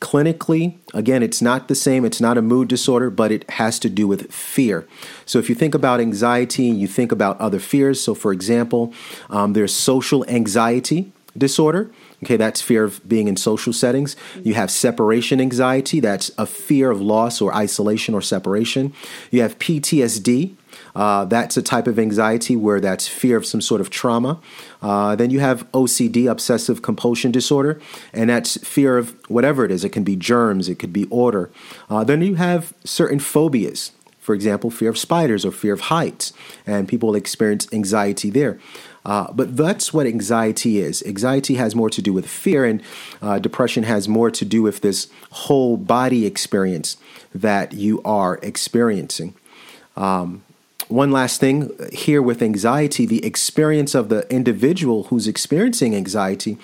Clinically, 0.01 0.75
again, 0.93 1.23
it's 1.23 1.41
not 1.41 1.69
the 1.69 1.75
same. 1.75 2.03
It's 2.03 2.19
not 2.19 2.37
a 2.37 2.41
mood 2.41 2.67
disorder, 2.67 3.09
but 3.09 3.31
it 3.31 3.49
has 3.51 3.79
to 3.79 3.89
do 3.89 4.05
with 4.05 4.33
fear. 4.33 4.85
So, 5.25 5.39
if 5.39 5.47
you 5.47 5.55
think 5.55 5.73
about 5.73 6.01
anxiety, 6.01 6.69
and 6.69 6.79
you 6.79 6.87
think 6.87 7.13
about 7.13 7.39
other 7.39 7.59
fears. 7.59 8.01
So, 8.01 8.13
for 8.13 8.33
example, 8.33 8.93
um, 9.29 9.53
there's 9.53 9.73
social 9.73 10.25
anxiety 10.27 11.13
disorder. 11.37 11.89
Okay, 12.23 12.35
that's 12.35 12.61
fear 12.61 12.83
of 12.83 13.07
being 13.07 13.29
in 13.29 13.37
social 13.37 13.71
settings. 13.71 14.17
You 14.43 14.53
have 14.55 14.69
separation 14.69 15.39
anxiety, 15.39 16.01
that's 16.01 16.31
a 16.37 16.45
fear 16.45 16.91
of 16.91 17.01
loss 17.01 17.41
or 17.41 17.53
isolation 17.53 18.13
or 18.13 18.21
separation. 18.21 18.93
You 19.31 19.41
have 19.41 19.57
PTSD, 19.59 20.55
uh, 20.95 21.25
that's 21.25 21.57
a 21.57 21.61
type 21.61 21.87
of 21.87 21.97
anxiety 21.97 22.55
where 22.55 22.79
that's 22.79 23.07
fear 23.07 23.37
of 23.37 23.45
some 23.45 23.61
sort 23.61 23.81
of 23.81 23.89
trauma. 23.89 24.39
Uh, 24.81 25.15
then 25.15 25.29
you 25.29 25.39
have 25.39 25.69
OCD, 25.71 26.29
obsessive 26.29 26.81
compulsion 26.81 27.31
disorder, 27.31 27.79
and 28.13 28.29
that's 28.29 28.57
fear 28.57 28.97
of 28.97 29.15
whatever 29.29 29.65
it 29.65 29.71
is. 29.71 29.83
It 29.83 29.89
can 29.89 30.03
be 30.03 30.15
germs, 30.15 30.69
it 30.69 30.75
could 30.75 30.93
be 30.93 31.05
order. 31.05 31.49
Uh, 31.89 32.03
then 32.03 32.21
you 32.21 32.35
have 32.35 32.73
certain 32.83 33.19
phobias. 33.19 33.91
For 34.19 34.33
example, 34.33 34.71
fear 34.71 34.89
of 34.89 34.97
spiders 34.97 35.43
or 35.43 35.51
fear 35.51 35.73
of 35.73 35.81
heights, 35.81 36.31
and 36.65 36.87
people 36.87 37.09
will 37.09 37.15
experience 37.15 37.67
anxiety 37.73 38.29
there. 38.29 38.57
Uh, 39.05 39.29
but 39.33 39.57
that's 39.57 39.93
what 39.93 40.07
anxiety 40.07 40.79
is. 40.79 41.03
Anxiety 41.05 41.55
has 41.55 41.75
more 41.75 41.89
to 41.89 42.01
do 42.01 42.13
with 42.13 42.25
fear, 42.25 42.63
and 42.63 42.81
uh, 43.21 43.37
depression 43.39 43.83
has 43.83 44.07
more 44.07 44.31
to 44.31 44.45
do 44.45 44.61
with 44.61 44.79
this 44.79 45.09
whole 45.31 45.75
body 45.75 46.25
experience 46.25 46.95
that 47.35 47.73
you 47.73 48.01
are 48.03 48.39
experiencing. 48.41 49.33
Um, 49.97 50.43
one 50.87 51.11
last 51.11 51.39
thing 51.39 51.71
here 51.91 52.21
with 52.21 52.41
anxiety 52.41 53.05
the 53.05 53.25
experience 53.25 53.95
of 53.95 54.09
the 54.09 54.31
individual 54.33 55.03
who's 55.05 55.27
experiencing 55.27 55.95
anxiety 55.95 56.57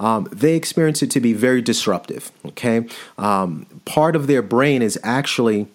um, 0.00 0.28
they 0.32 0.54
experience 0.54 1.02
it 1.02 1.10
to 1.10 1.20
be 1.20 1.32
very 1.32 1.62
disruptive 1.62 2.30
okay? 2.46 2.86
Um, 3.18 3.66
part 3.84 4.16
of 4.16 4.26
their 4.26 4.42
brain 4.42 4.82
is 4.82 4.98
actually 5.02 5.68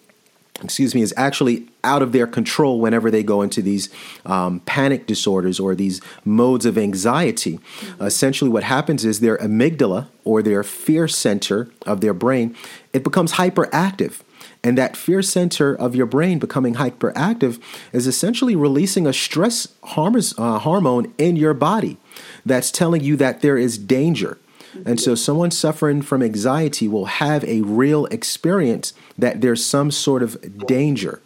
excuse 0.63 0.93
me 0.93 1.01
is 1.01 1.13
actually 1.15 1.67
out 1.83 2.01
of 2.01 2.11
their 2.11 2.27
control 2.27 2.81
whenever 2.81 3.09
they 3.09 3.23
go 3.23 3.41
into 3.41 3.61
these 3.61 3.89
um, 4.25 4.59
panic 4.61 5.07
disorders 5.07 5.59
or 5.59 5.73
these 5.73 6.01
modes 6.25 6.65
of 6.65 6.77
anxiety. 6.77 7.57
Mm-hmm. 7.57 8.03
essentially 8.03 8.49
what 8.49 8.63
happens 8.63 9.05
is 9.05 9.19
their 9.19 9.37
amygdala 9.37 10.07
or 10.25 10.41
their 10.41 10.63
fear 10.63 11.07
center 11.07 11.69
of 11.85 12.01
their 12.01 12.13
brain 12.13 12.55
it 12.93 13.03
becomes 13.03 13.33
hyperactive 13.33 14.21
and 14.63 14.77
that 14.77 14.97
fear 14.97 15.21
center 15.21 15.73
of 15.73 15.95
your 15.95 16.05
brain 16.05 16.39
becoming 16.39 16.75
hyperactive 16.75 17.61
is 17.93 18.07
essentially 18.07 18.55
releasing 18.55 19.07
a 19.07 19.13
stress 19.13 19.69
uh, 19.95 20.59
hormone 20.59 21.13
in 21.17 21.35
your 21.35 21.53
body 21.53 21.97
that's 22.45 22.71
telling 22.71 23.01
you 23.01 23.15
that 23.15 23.41
there 23.41 23.57
is 23.57 23.77
danger. 23.77 24.37
And 24.85 24.99
so, 24.99 25.15
someone 25.15 25.49
suffering 25.49 26.01
from 26.03 26.21
anxiety 26.21 26.87
will 26.87 27.05
have 27.05 27.43
a 27.45 27.61
real 27.61 28.05
experience 28.07 28.93
that 29.17 29.41
there's 29.41 29.65
some 29.65 29.89
sort 29.89 30.21
of 30.21 30.37
danger, 30.67 31.21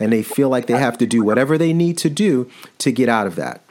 and 0.00 0.10
they 0.10 0.22
feel 0.22 0.48
like 0.48 0.66
they 0.66 0.78
have 0.78 0.96
to 0.98 1.06
do 1.06 1.22
whatever 1.22 1.58
they 1.58 1.74
need 1.74 1.98
to 1.98 2.08
do 2.08 2.50
to 2.78 2.90
get 2.90 3.10
out 3.10 3.26
of 3.26 3.36
that. 3.36 3.62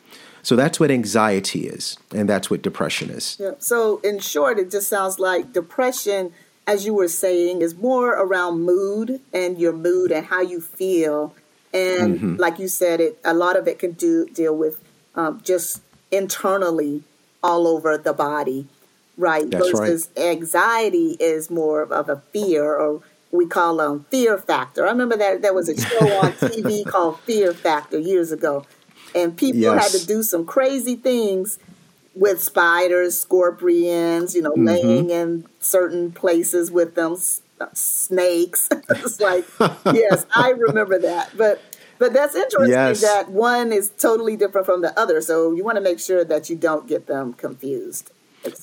So 0.44 0.56
that's 0.56 0.80
what 0.80 0.92
anxiety 0.92 1.68
is, 1.68 1.98
and 2.14 2.30
that's 2.30 2.52
what 2.52 2.62
depression 2.62 3.10
is. 3.10 3.36
Yeah. 3.40 3.54
So, 3.58 4.00
in 4.04 4.20
short, 4.20 4.60
it 4.60 4.70
just 4.70 4.88
sounds 4.88 5.18
like 5.18 5.54
depression 5.54 6.32
as 6.68 6.86
you 6.86 6.94
were 6.94 7.08
saying, 7.08 7.62
is 7.62 7.76
more 7.76 8.12
around 8.14 8.64
mood 8.64 9.22
and 9.34 9.60
your 9.60 9.74
mood 9.74 10.12
and 10.12 10.26
how 10.28 10.42
you 10.42 10.62
feel. 10.62 11.36
And 11.74 12.16
mm-hmm. 12.16 12.36
like 12.38 12.60
you 12.60 12.68
said, 12.68 13.00
it 13.02 13.20
a 13.24 13.34
lot 13.34 13.58
of 13.58 13.68
it 13.68 13.80
can 13.80 13.92
do 13.92 14.26
deal 14.28 14.56
with 14.56 14.82
um, 15.16 15.42
just 15.44 15.82
internally 16.12 17.04
all 17.44 17.68
over 17.68 17.98
the 17.98 18.14
body, 18.14 18.68
right? 19.18 19.50
That's 19.50 19.70
Versus 19.72 20.10
right. 20.18 20.26
anxiety 20.28 21.18
is 21.20 21.50
more 21.52 21.82
of 21.84 22.10
a 22.10 22.18
fear, 22.32 22.76
or 22.76 23.02
we 23.32 23.46
call 23.46 23.78
them 23.78 24.06
fear 24.10 24.38
factor. 24.38 24.88
I 24.88 24.92
remember 24.92 25.18
that 25.18 25.42
there 25.42 25.54
was 25.54 25.70
a 25.70 25.80
show 25.80 26.08
on 26.20 26.32
TV 26.34 26.86
called 26.86 27.20
Fear 27.22 27.54
Factor 27.54 28.00
years 28.00 28.32
ago, 28.32 28.66
and 29.14 29.36
people 29.38 29.62
Yes. 29.62 29.92
had 29.92 30.00
to 30.00 30.08
do 30.08 30.24
some 30.24 30.46
crazy 30.46 30.96
things 30.96 31.60
with 32.16 32.42
spiders, 32.42 33.20
scorpions, 33.20 34.34
you 34.36 34.42
know, 34.42 34.52
Mm-hmm. 34.52 34.66
laying 34.66 35.10
in 35.10 35.46
certain 35.60 36.12
places 36.12 36.72
with 36.72 36.96
them, 36.96 37.14
s- 37.14 37.42
snakes. 37.74 38.70
it's 38.90 39.20
like, 39.20 39.46
yes, 39.94 40.26
I 40.36 40.50
remember 40.52 40.98
that. 41.00 41.36
But 41.38 41.62
but 41.98 42.12
that's 42.14 42.36
interesting 42.36 42.72
Yes. 42.72 43.02
that 43.02 43.30
one 43.32 43.72
is 43.72 43.90
totally 43.90 44.36
different 44.36 44.66
from 44.66 44.82
the 44.82 44.98
other. 45.00 45.22
So 45.22 45.54
you 45.54 45.64
want 45.64 45.76
to 45.78 45.82
make 45.82 46.00
sure 46.00 46.24
that 46.26 46.50
you 46.50 46.56
don't 46.56 46.88
get 46.88 47.08
them 47.08 47.34
confused. 47.34 48.12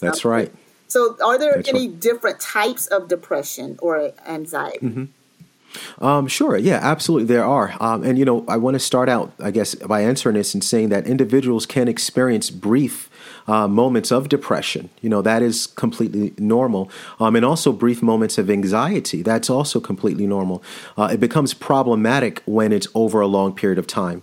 That's 0.00 0.24
right. 0.24 0.52
So 0.88 1.16
are 1.24 1.38
there 1.38 1.54
That's 1.56 1.68
any 1.70 1.88
different 1.88 2.40
types 2.40 2.86
of 2.88 3.08
depression 3.08 3.78
or 3.80 4.12
anxiety? 4.26 4.78
Mm-hmm. 4.80 6.04
Um, 6.04 6.26
sure. 6.26 6.56
Yeah, 6.58 6.78
absolutely. 6.82 7.26
There 7.26 7.44
are. 7.44 7.74
Um, 7.80 8.02
and, 8.04 8.18
you 8.18 8.26
know, 8.26 8.44
I 8.46 8.58
want 8.58 8.74
to 8.74 8.78
start 8.78 9.08
out, 9.08 9.32
I 9.40 9.50
guess, 9.50 9.74
by 9.74 10.02
answering 10.02 10.36
this 10.36 10.52
and 10.52 10.62
saying 10.62 10.90
that 10.90 11.06
individuals 11.06 11.64
can 11.64 11.88
experience 11.88 12.50
brief 12.50 13.08
uh, 13.46 13.68
moments 13.68 14.10
of 14.10 14.28
depression. 14.28 14.90
You 15.00 15.08
know, 15.08 15.22
that 15.22 15.42
is 15.42 15.66
completely 15.66 16.34
normal. 16.38 16.90
Um, 17.20 17.36
and 17.36 17.44
also 17.44 17.72
brief 17.72 18.02
moments 18.02 18.38
of 18.38 18.50
anxiety. 18.50 19.22
That's 19.22 19.50
also 19.50 19.80
completely 19.80 20.26
normal. 20.26 20.62
Uh, 20.96 21.10
it 21.12 21.20
becomes 21.20 21.54
problematic 21.54 22.42
when 22.46 22.72
it's 22.72 22.88
over 22.94 23.20
a 23.20 23.26
long 23.26 23.54
period 23.54 23.78
of 23.78 23.86
time. 23.86 24.22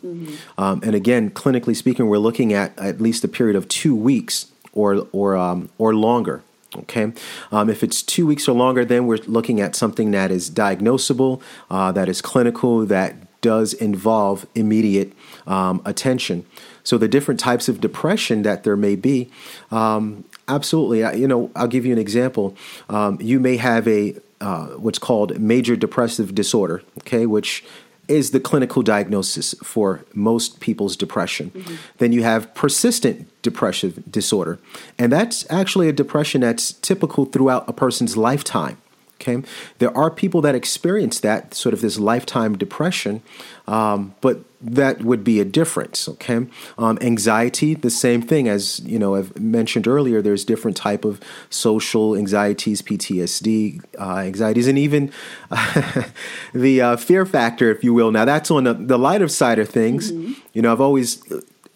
Um, 0.57 0.81
and 0.83 0.95
again, 0.95 1.29
clinically 1.31 1.75
speaking, 1.75 2.07
we're 2.07 2.17
looking 2.17 2.53
at 2.53 2.77
at 2.77 3.01
least 3.01 3.23
a 3.23 3.27
period 3.27 3.55
of 3.55 3.67
two 3.67 3.95
weeks 3.95 4.51
or, 4.73 5.07
or, 5.11 5.35
um, 5.35 5.69
or 5.77 5.95
longer. 5.95 6.43
Okay. 6.75 7.11
Um, 7.51 7.69
if 7.69 7.83
it's 7.83 8.03
two 8.03 8.27
weeks 8.27 8.47
or 8.47 8.53
longer, 8.53 8.85
then 8.85 9.07
we're 9.07 9.17
looking 9.25 9.59
at 9.59 9.75
something 9.75 10.11
that 10.11 10.29
is 10.29 10.51
diagnosable, 10.51 11.41
uh, 11.71 11.91
that 11.93 12.07
is 12.07 12.21
clinical, 12.21 12.85
that 12.85 13.15
does 13.41 13.73
involve 13.73 14.45
immediate 14.55 15.13
um, 15.47 15.81
attention. 15.85 16.45
So, 16.83 16.97
the 16.97 17.07
different 17.07 17.39
types 17.39 17.69
of 17.69 17.79
depression 17.81 18.43
that 18.43 18.63
there 18.63 18.75
may 18.77 18.95
be, 18.95 19.29
um, 19.71 20.23
absolutely. 20.47 21.03
I- 21.03 21.13
You 21.13 21.27
know, 21.27 21.51
I'll 21.55 21.67
give 21.67 21.85
you 21.85 21.93
an 21.93 21.99
example. 21.99 22.55
Um, 22.89 23.17
you 23.21 23.39
may 23.39 23.57
have 23.57 23.87
a 23.87 24.15
uh, 24.41 24.67
what's 24.77 24.99
called 24.99 25.37
major 25.39 25.75
depressive 25.75 26.33
disorder, 26.33 26.81
okay, 26.99 27.25
which 27.25 27.63
is 28.07 28.31
the 28.31 28.39
clinical 28.39 28.81
diagnosis 28.81 29.53
for 29.61 30.03
most 30.13 30.59
people's 30.61 30.95
depression. 30.95 31.51
Then 31.99 32.11
you 32.13 32.23
have 32.23 32.55
persistent 32.55 33.27
depressive 33.43 34.09
disorder, 34.11 34.57
and 34.97 35.11
that's 35.11 35.45
actually 35.51 35.89
a 35.89 35.93
depression 35.93 36.41
that's 36.41 36.71
typical 36.71 37.25
throughout 37.25 37.67
a 37.67 37.73
person's 37.73 38.15
lifetime. 38.17 38.77
Okay, 39.21 39.43
there 39.79 39.95
are 39.97 40.09
people 40.09 40.41
that 40.41 40.55
experience 40.55 41.19
that 41.19 41.53
sort 41.53 41.73
of 41.73 41.81
this 41.81 41.99
lifetime 41.99 42.57
depression, 42.57 43.21
um, 43.67 44.15
but 44.21 44.39
that 44.61 45.01
would 45.03 45.25
be 45.25 45.41
a 45.41 45.45
difference. 45.45 46.07
Okay, 46.07 46.47
um, 46.77 46.97
anxiety, 47.01 47.73
the 47.73 47.89
same 47.89 48.21
thing 48.21 48.47
as 48.47 48.79
you 48.79 48.97
know 48.97 49.15
I've 49.15 49.37
mentioned 49.37 49.87
earlier. 49.87 50.21
There's 50.21 50.45
different 50.45 50.77
type 50.77 51.03
of 51.03 51.19
social 51.49 52.15
anxieties, 52.15 52.81
PTSD 52.81 53.83
uh, 53.99 54.17
anxieties, 54.19 54.67
and 54.67 54.77
even 54.77 55.11
the 56.53 56.81
uh, 56.81 56.95
fear 56.95 57.25
factor, 57.25 57.69
if 57.71 57.83
you 57.83 57.93
will. 57.93 58.11
Now 58.11 58.23
that's 58.23 58.49
on 58.49 58.63
the, 58.63 58.73
the 58.73 58.97
lighter 58.97 59.27
side 59.27 59.59
of 59.59 59.67
things. 59.67 60.11
You 60.53 60.61
know, 60.61 60.71
I've 60.71 60.81
always 60.81 61.21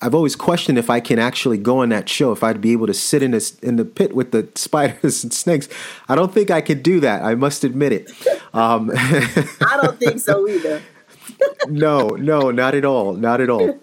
I've 0.04 0.14
always 0.14 0.36
questioned 0.36 0.78
if 0.78 0.90
I 0.90 1.00
can 1.00 1.18
actually 1.18 1.58
go 1.58 1.80
on 1.80 1.90
that 1.90 2.10
show, 2.10 2.34
if 2.34 2.44
I'd 2.44 2.60
be 2.60 2.74
able 2.74 2.88
to 2.88 2.94
sit 2.94 3.24
in 3.24 3.32
this 3.32 3.58
in 3.60 3.78
the 3.78 3.86
pit 3.86 4.14
with 4.14 4.32
the 4.32 4.50
spiders 4.56 5.24
and 5.24 5.34
snakes. 5.34 5.70
I 6.10 6.16
don't 6.16 6.34
think 6.34 6.52
I 6.52 6.60
could 6.60 6.84
do 6.84 7.00
that. 7.00 7.24
I 7.24 7.36
must 7.36 7.64
admit 7.64 7.94
it. 7.94 8.12
Um, 8.54 8.92
I 8.96 9.80
don't 9.82 9.98
think 9.98 10.20
so 10.20 10.48
either. 10.48 10.82
no, 11.68 12.10
no, 12.10 12.52
not 12.52 12.76
at 12.76 12.84
all, 12.84 13.14
not 13.14 13.40
at 13.40 13.50
all. 13.50 13.80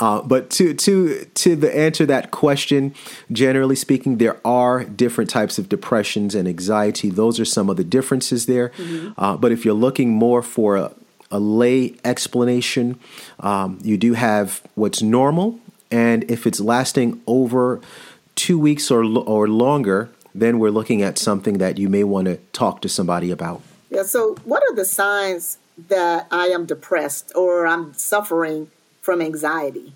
Uh, 0.00 0.22
but 0.22 0.48
to 0.48 0.72
to 0.72 1.26
to 1.34 1.54
the 1.54 1.76
answer 1.76 2.06
that 2.06 2.30
question, 2.30 2.94
generally 3.30 3.76
speaking, 3.76 4.16
there 4.16 4.40
are 4.46 4.84
different 4.84 5.28
types 5.28 5.58
of 5.58 5.68
depressions 5.68 6.34
and 6.34 6.48
anxiety. 6.48 7.10
Those 7.10 7.38
are 7.38 7.44
some 7.44 7.68
of 7.68 7.76
the 7.76 7.84
differences 7.84 8.46
there. 8.46 8.72
Uh, 9.18 9.36
but 9.36 9.52
if 9.52 9.66
you're 9.66 9.74
looking 9.74 10.10
more 10.10 10.42
for 10.42 10.76
a, 10.76 10.94
a 11.32 11.40
lay 11.40 11.96
explanation, 12.04 13.00
um, 13.40 13.78
you 13.82 13.96
do 13.96 14.12
have 14.12 14.62
what's 14.76 15.02
normal, 15.02 15.58
and 15.90 16.30
if 16.30 16.46
it's 16.46 16.60
lasting 16.60 17.20
over 17.26 17.80
two 18.36 18.58
weeks 18.58 18.90
or 18.90 19.02
or 19.04 19.48
longer, 19.48 20.10
then 20.34 20.58
we're 20.58 20.70
looking 20.70 21.02
at 21.02 21.18
something 21.18 21.58
that 21.58 21.78
you 21.78 21.88
may 21.88 22.04
want 22.04 22.26
to 22.26 22.36
talk 22.52 22.80
to 22.82 22.88
somebody 22.88 23.30
about. 23.30 23.60
Yeah. 23.90 24.04
So, 24.04 24.36
what 24.44 24.62
are 24.62 24.74
the 24.74 24.84
signs 24.84 25.58
that 25.88 26.26
I 26.30 26.46
am 26.46 26.66
depressed 26.66 27.32
or 27.34 27.66
I'm 27.66 27.94
suffering 27.94 28.70
from 29.00 29.20
anxiety? 29.20 29.94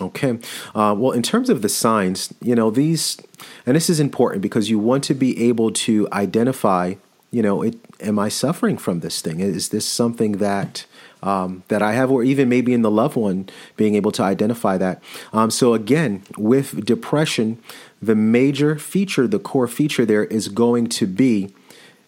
Okay. 0.00 0.38
Uh, 0.74 0.94
well, 0.96 1.12
in 1.12 1.22
terms 1.22 1.48
of 1.48 1.62
the 1.62 1.68
signs, 1.68 2.32
you 2.42 2.54
know, 2.54 2.70
these, 2.70 3.16
and 3.64 3.74
this 3.74 3.88
is 3.88 3.98
important 3.98 4.42
because 4.42 4.68
you 4.68 4.78
want 4.78 5.04
to 5.04 5.14
be 5.14 5.48
able 5.48 5.70
to 5.72 6.06
identify, 6.12 6.94
you 7.30 7.42
know, 7.42 7.62
it, 7.62 7.76
am 8.00 8.18
I 8.18 8.28
suffering 8.28 8.78
from 8.78 9.00
this 9.00 9.20
thing? 9.20 9.40
Is 9.40 9.70
this 9.70 9.86
something 9.86 10.32
that, 10.32 10.86
um, 11.22 11.62
that 11.68 11.82
I 11.82 11.92
have, 11.92 12.10
or 12.10 12.22
even 12.22 12.48
maybe 12.48 12.72
in 12.72 12.82
the 12.82 12.90
loved 12.90 13.16
one, 13.16 13.48
being 13.76 13.94
able 13.94 14.12
to 14.12 14.22
identify 14.22 14.78
that. 14.78 15.02
Um, 15.32 15.50
so, 15.50 15.74
again, 15.74 16.22
with 16.36 16.84
depression, 16.84 17.58
the 18.00 18.14
major 18.14 18.78
feature, 18.78 19.26
the 19.26 19.38
core 19.38 19.68
feature 19.68 20.04
there 20.04 20.24
is 20.24 20.48
going 20.48 20.88
to 20.88 21.06
be 21.06 21.52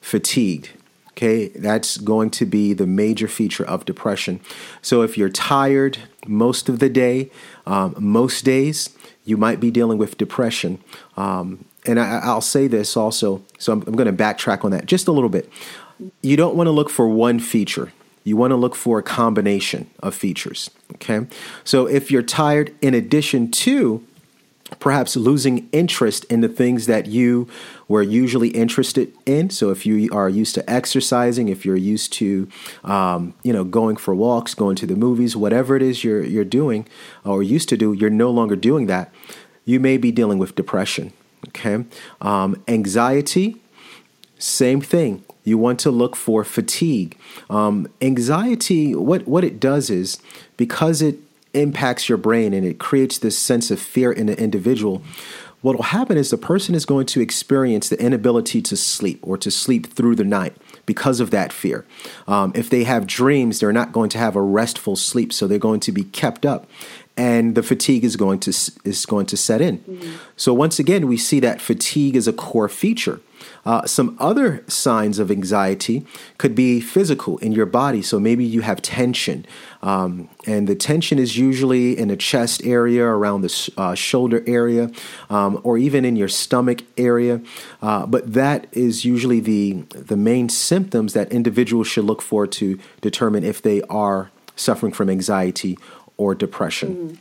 fatigued. 0.01 0.71
Okay, 1.13 1.49
that's 1.49 1.97
going 1.97 2.31
to 2.31 2.47
be 2.47 2.73
the 2.73 2.87
major 2.87 3.27
feature 3.27 3.65
of 3.65 3.85
depression. 3.85 4.39
So 4.83 5.03
if 5.03 5.19
you're 5.19 5.29
tired 5.29 5.99
most 6.29 6.69
of 6.69 6.79
the 6.79 6.89
day, 6.89 7.33
um, 7.67 7.97
most 7.99 8.45
days, 8.45 8.91
you 9.25 9.37
might 9.37 9.59
be 9.59 9.73
dealing 9.73 9.99
with 9.99 10.17
depression. 10.17 10.79
Um, 11.17 11.65
and 11.89 11.99
I, 11.99 12.21
I'll 12.23 12.41
say 12.41 12.69
this 12.69 12.97
also, 12.97 13.43
so 13.59 13.73
I'm, 13.73 13.83
I'm 13.87 13.97
going 13.97 14.15
to 14.15 14.25
backtrack 14.25 14.65
on 14.65 14.71
that 14.71 14.87
just 14.87 15.09
a 15.09 15.13
little 15.13 15.31
bit. 15.31 15.51
You 16.23 16.37
don't 16.37 16.55
want 16.55 16.69
to 16.69 16.71
look 16.71 16.91
for 16.91 17.09
one 17.09 17.41
feature. 17.41 17.93
You 18.23 18.37
want 18.37 18.51
to 18.53 18.57
look 18.57 18.77
for 18.77 18.99
a 18.99 19.03
combination 19.03 19.91
of 20.01 20.15
features. 20.15 20.71
Okay, 20.95 21.27
so 21.65 21.87
if 21.87 22.11
you're 22.11 22.23
tired, 22.23 22.75
in 22.83 22.95
addition 22.95 23.51
to 23.51 24.05
perhaps 24.81 25.17
losing 25.17 25.67
interest 25.73 26.25
in 26.25 26.43
the 26.43 26.49
things 26.49 26.87
that 26.87 27.07
you 27.07 27.49
were 27.89 28.03
usually 28.03 28.49
interested 28.49 29.11
in. 29.25 29.49
So 29.49 29.71
if 29.71 29.87
you 29.87 30.11
are 30.13 30.29
used 30.29 30.55
to 30.57 30.71
exercising, 30.71 31.49
if 31.49 31.65
you're 31.65 31.75
used 31.75 32.13
to, 32.15 32.49
um, 32.85 33.33
you 33.43 33.53
know, 33.53 33.65
going 33.65 33.97
for 33.97 34.15
walks, 34.15 34.53
going 34.55 34.77
to 34.77 34.87
the 34.87 34.95
movies, 34.95 35.35
whatever 35.35 35.75
it 35.75 35.83
is 35.83 36.05
you're 36.05 36.23
you're 36.23 36.45
doing 36.45 36.87
or 37.25 37.43
used 37.43 37.71
to 37.71 37.77
do, 37.77 37.95
you're 37.95 38.11
no 38.11 38.31
longer 38.31 38.57
doing 38.57 38.87
that. 38.87 39.13
You 39.65 39.81
may 39.81 39.97
be 39.97 40.13
dealing 40.13 40.39
with 40.39 40.55
depression. 40.55 41.13
Okay, 41.49 41.85
um, 42.21 42.63
anxiety, 42.67 43.57
same 44.39 44.81
thing. 44.81 45.25
You 45.45 45.57
want 45.57 45.81
to 45.81 45.91
look 45.91 46.15
for 46.15 46.45
fatigue. 46.45 47.17
Um, 47.49 47.89
anxiety, 48.03 48.95
what, 48.95 49.27
what 49.27 49.45
it 49.45 49.59
does 49.59 49.89
is 49.89 50.19
because 50.57 51.01
it 51.01 51.17
impacts 51.55 52.09
your 52.09 52.19
brain 52.19 52.53
and 52.53 52.67
it 52.67 52.79
creates 52.79 53.19
this 53.19 53.39
sense 53.39 53.71
of 53.71 53.81
fear 53.81 54.13
in 54.13 54.27
the 54.27 54.39
individual, 54.39 55.03
what 55.61 55.75
will 55.75 55.85
happen 55.85 56.17
is 56.17 56.31
the 56.31 56.39
person 56.39 56.75
is 56.75 56.85
going 56.85 57.07
to 57.07 57.21
experience 57.21 57.89
the 57.89 58.01
inability 58.01 58.63
to 58.63 58.77
sleep 58.77 59.19
or 59.23 59.37
to 59.39 59.51
sleep 59.51 59.89
through 59.93 60.15
the 60.15 60.25
night 60.25 60.55
because 60.87 61.19
of 61.19 61.31
that 61.31 61.53
fear. 61.53 61.85
Um, 62.29 62.53
if 62.55 62.71
they 62.71 62.85
have 62.85 63.07
dreams, 63.07 63.59
they're 63.59 63.73
not 63.73 63.93
going 63.93 64.09
to 64.11 64.19
have 64.19 64.37
a 64.37 64.43
restful 64.43 64.95
sleep, 64.95 65.33
so 65.33 65.47
they're 65.47 65.59
going 65.59 65.81
to 65.81 65.93
be 65.93 66.05
kept 66.05 66.47
up. 66.47 66.69
And 67.19 67.55
the 67.55 67.63
fatigue 67.63 68.05
is 68.05 68.17
going 68.17 68.39
to 68.41 68.51
is 68.85 69.05
going 69.07 69.27
to 69.27 69.37
set 69.37 69.61
in. 69.61 69.75
So 70.37 70.55
once 70.55 70.79
again, 70.79 71.09
we 71.09 71.17
see 71.17 71.41
that 71.41 71.61
fatigue 71.61 72.15
is 72.17 72.29
a 72.29 72.33
core 72.33 72.69
feature. 72.69 73.21
Uh, 73.65 73.87
some 73.87 74.17
other 74.19 74.65
signs 74.69 75.19
of 75.19 75.31
anxiety 75.31 76.07
could 76.39 76.55
be 76.55 76.81
physical 76.81 77.39
in 77.39 77.53
your 77.53 77.67
body. 77.67 78.03
So 78.03 78.19
maybe 78.19 78.45
you 78.45 78.63
have 78.63 78.81
tension, 78.81 79.47
um, 79.83 80.29
and 80.47 80.67
the 80.67 80.75
tension 80.75 81.19
is 81.19 81.37
usually 81.37 81.99
in 81.99 82.09
the 82.09 82.17
chest 82.17 82.65
area, 82.65 83.05
around 83.05 83.43
the 83.43 83.73
uh, 83.77 83.95
shoulder 83.95 84.43
area, 84.47 84.91
um, 85.29 85.61
or 85.65 85.77
even 85.77 86.05
in 86.05 86.17
your 86.17 86.29
stomach 86.29 86.83
area. 86.97 87.41
Uh, 87.83 88.07
but 88.07 88.33
that 88.33 88.67
is 88.73 89.05
usually 89.05 89.41
the 89.41 89.73
the 89.91 90.17
main 90.17 90.49
symptoms 90.49 91.13
that 91.13 91.31
individuals 91.33 91.87
should 91.89 92.05
look 92.05 92.23
for 92.23 92.47
to 92.47 92.79
determine 93.01 93.45
if 93.45 93.61
they 93.61 93.83
are 93.83 94.31
suffering 94.57 94.93
from 94.93 95.09
anxiety 95.09 95.79
or 96.19 96.35
depression. 96.35 97.19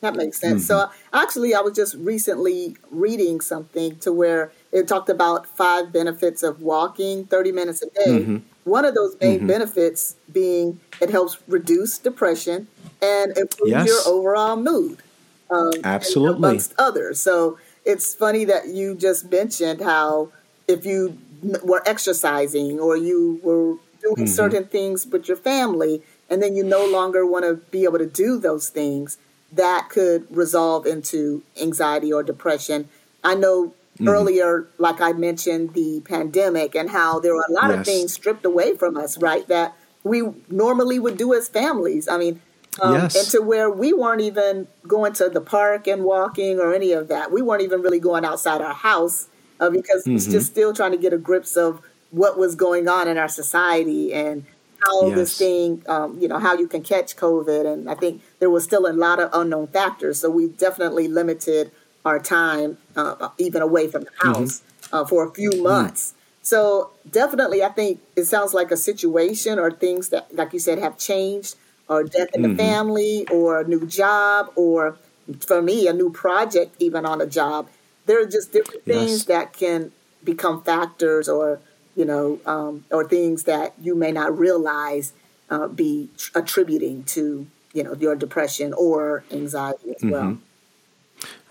That 0.00 0.14
makes 0.16 0.38
sense. 0.40 0.66
So, 0.66 0.90
actually, 1.12 1.54
I 1.54 1.60
was 1.60 1.74
just 1.76 1.94
recently 1.96 2.76
reading 2.90 3.40
something 3.40 3.96
to 3.98 4.12
where 4.12 4.52
it 4.72 4.88
talked 4.88 5.08
about 5.10 5.46
five 5.46 5.92
benefits 5.92 6.42
of 6.42 6.62
walking 6.62 7.24
30 7.26 7.52
minutes 7.52 7.82
a 7.82 7.90
day. 7.90 8.40
One 8.64 8.84
of 8.84 8.94
those 8.94 9.16
main 9.20 9.46
benefits 9.46 10.16
being 10.32 10.80
it 11.00 11.10
helps 11.10 11.38
reduce 11.48 11.98
depression 11.98 12.68
and 13.02 13.36
improve 13.36 13.68
Yes. 13.70 13.86
your 13.88 14.00
overall 14.06 14.56
mood. 14.56 14.98
um, 15.50 15.70
Absolutely. 15.84 16.38
amongst 16.38 16.74
others. 16.76 17.22
So 17.22 17.56
it's 17.84 18.14
funny 18.14 18.44
that 18.46 18.66
you 18.68 18.96
just 18.96 19.30
mentioned 19.30 19.80
how 19.80 20.30
if 20.66 20.84
you 20.84 21.18
were 21.62 21.82
exercising 21.86 22.80
or 22.80 22.96
you 22.96 23.38
were 23.44 23.76
doing 24.02 24.26
mm-hmm. 24.26 24.26
certain 24.26 24.64
things 24.64 25.06
with 25.06 25.28
your 25.28 25.36
family, 25.36 26.02
and 26.28 26.42
then 26.42 26.56
you 26.56 26.64
no 26.64 26.84
longer 26.86 27.26
want 27.26 27.44
to 27.44 27.54
be 27.70 27.84
able 27.84 27.98
to 27.98 28.06
do 28.06 28.38
those 28.38 28.68
things, 28.68 29.18
that 29.52 29.88
could 29.88 30.26
resolve 30.34 30.86
into 30.86 31.42
anxiety 31.60 32.12
or 32.12 32.22
depression. 32.22 32.88
I 33.22 33.34
know 33.34 33.74
mm-hmm. 33.94 34.08
earlier, 34.08 34.68
like 34.78 35.00
I 35.00 35.12
mentioned, 35.12 35.74
the 35.74 36.02
pandemic 36.04 36.74
and 36.74 36.90
how 36.90 37.20
there 37.20 37.34
were 37.34 37.46
a 37.48 37.52
lot 37.52 37.70
yes. 37.70 37.78
of 37.78 37.86
things 37.86 38.12
stripped 38.12 38.44
away 38.44 38.76
from 38.76 38.96
us, 38.96 39.18
right? 39.18 39.46
That 39.48 39.74
we 40.02 40.22
normally 40.48 40.98
would 40.98 41.16
do 41.16 41.34
as 41.34 41.48
families. 41.48 42.08
I 42.08 42.18
mean, 42.18 42.40
um, 42.80 42.94
yes. 42.94 43.16
and 43.16 43.28
to 43.30 43.40
where 43.40 43.70
we 43.70 43.92
weren't 43.92 44.20
even 44.20 44.68
going 44.86 45.12
to 45.14 45.28
the 45.28 45.40
park 45.40 45.86
and 45.86 46.04
walking 46.04 46.58
or 46.58 46.74
any 46.74 46.92
of 46.92 47.08
that. 47.08 47.32
We 47.32 47.42
weren't 47.42 47.62
even 47.62 47.82
really 47.82 48.00
going 48.00 48.24
outside 48.24 48.60
our 48.60 48.74
house 48.74 49.28
uh, 49.60 49.70
because 49.70 50.02
mm-hmm. 50.02 50.16
it's 50.16 50.26
just 50.26 50.46
still 50.46 50.72
trying 50.74 50.92
to 50.92 50.98
get 50.98 51.12
a 51.12 51.18
grips 51.18 51.56
of 51.56 51.80
what 52.10 52.38
was 52.38 52.54
going 52.54 52.88
on 52.88 53.08
in 53.08 53.18
our 53.18 53.28
society 53.28 54.12
and 54.12 54.44
how 54.86 55.08
yes. 55.08 55.16
this 55.16 55.38
thing, 55.38 55.82
um, 55.88 56.18
you 56.20 56.28
know, 56.28 56.38
how 56.38 56.54
you 56.56 56.68
can 56.68 56.82
catch 56.82 57.16
COVID. 57.16 57.70
And 57.72 57.90
I 57.90 57.94
think 57.94 58.22
there 58.38 58.50
was 58.50 58.64
still 58.64 58.86
a 58.86 58.92
lot 58.92 59.18
of 59.20 59.30
unknown 59.32 59.66
factors. 59.68 60.20
So 60.20 60.30
we 60.30 60.48
definitely 60.48 61.08
limited 61.08 61.72
our 62.04 62.18
time 62.20 62.78
uh, 62.94 63.28
even 63.38 63.62
away 63.62 63.88
from 63.88 64.02
the 64.02 64.10
mm-hmm. 64.10 64.32
house 64.32 64.60
mm-hmm. 64.60 64.94
uh, 64.94 65.04
for 65.04 65.26
a 65.28 65.30
few 65.32 65.50
mm. 65.50 65.62
months. 65.62 66.02
Mm-hmm. 66.10 66.16
So 66.42 66.90
definitely, 67.10 67.64
I 67.64 67.70
think 67.70 68.00
it 68.14 68.26
sounds 68.26 68.54
like 68.54 68.70
a 68.70 68.76
situation 68.76 69.58
or 69.58 69.72
things 69.72 70.10
that, 70.10 70.32
like 70.32 70.52
you 70.52 70.60
said, 70.60 70.78
have 70.78 70.96
changed, 70.96 71.56
or 71.88 72.04
death 72.04 72.28
in 72.34 72.42
mm-hmm. 72.42 72.56
the 72.56 72.62
family, 72.62 73.26
or 73.32 73.60
a 73.60 73.66
new 73.66 73.84
job, 73.86 74.52
or 74.54 74.96
for 75.40 75.60
me, 75.60 75.88
a 75.88 75.92
new 75.92 76.10
project, 76.10 76.76
even 76.78 77.04
on 77.04 77.20
a 77.20 77.26
job. 77.26 77.68
There 78.06 78.22
are 78.22 78.26
just 78.26 78.52
different 78.52 78.84
things 78.84 79.10
yes. 79.10 79.24
that 79.24 79.52
can 79.52 79.90
become 80.22 80.62
factors, 80.62 81.28
or 81.28 81.58
you 81.96 82.04
know, 82.04 82.38
um, 82.46 82.84
or 82.90 83.08
things 83.08 83.44
that 83.44 83.74
you 83.80 83.94
may 83.94 84.12
not 84.12 84.38
realize 84.38 85.12
uh, 85.50 85.66
be 85.66 86.10
attributing 86.34 87.02
to 87.04 87.46
you 87.72 87.82
know 87.82 87.94
your 87.94 88.14
depression 88.14 88.72
or 88.74 89.24
anxiety 89.32 89.90
as 89.90 90.02
mm-hmm. 90.02 90.10
well. 90.10 90.38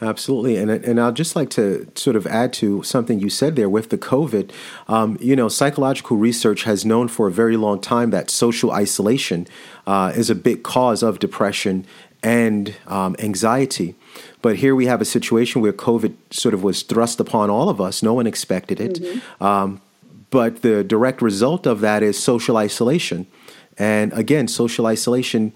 Absolutely, 0.02 0.58
and 0.58 0.70
and 0.70 1.00
I'd 1.00 1.16
just 1.16 1.36
like 1.36 1.50
to 1.52 1.88
sort 1.96 2.16
of 2.16 2.28
add 2.28 2.54
to 2.54 2.84
something 2.84 3.20
you 3.20 3.30
said 3.30 3.56
there 3.56 3.70
with 3.70 3.90
the 3.90 3.98
COVID. 3.98 4.52
Um, 4.88 5.18
you 5.20 5.36
know, 5.36 5.48
psychological 5.48 6.18
research 6.18 6.64
has 6.64 6.86
known 6.86 7.08
for 7.08 7.28
a 7.28 7.32
very 7.32 7.58
long 7.58 7.82
time 7.82 8.12
that 8.12 8.30
social 8.30 8.72
isolation 8.72 9.48
uh, 9.88 10.14
is 10.16 10.30
a 10.30 10.36
big 10.36 10.64
cause 10.64 11.02
of 11.02 11.20
depression 11.20 11.86
and 12.22 12.76
um, 12.88 13.16
anxiety. 13.20 13.96
But 14.42 14.58
here 14.58 14.76
we 14.76 14.86
have 14.86 15.02
a 15.02 15.06
situation 15.06 15.62
where 15.62 15.74
COVID 15.74 16.16
sort 16.30 16.54
of 16.54 16.62
was 16.64 16.84
thrust 16.84 17.20
upon 17.20 17.50
all 17.50 17.70
of 17.70 17.82
us. 17.82 18.04
No 18.04 18.14
one 18.14 18.28
expected 18.28 18.80
it. 18.80 19.02
Mm-hmm. 19.02 19.44
Um, 19.44 19.82
but 20.36 20.64
the 20.64 20.84
direct 20.84 21.22
result 21.22 21.66
of 21.66 21.80
that 21.80 22.04
is 22.04 22.22
social 22.22 22.58
isolation. 22.58 23.26
And 23.78 24.12
again, 24.12 24.50
social 24.50 24.86
isolation 24.86 25.54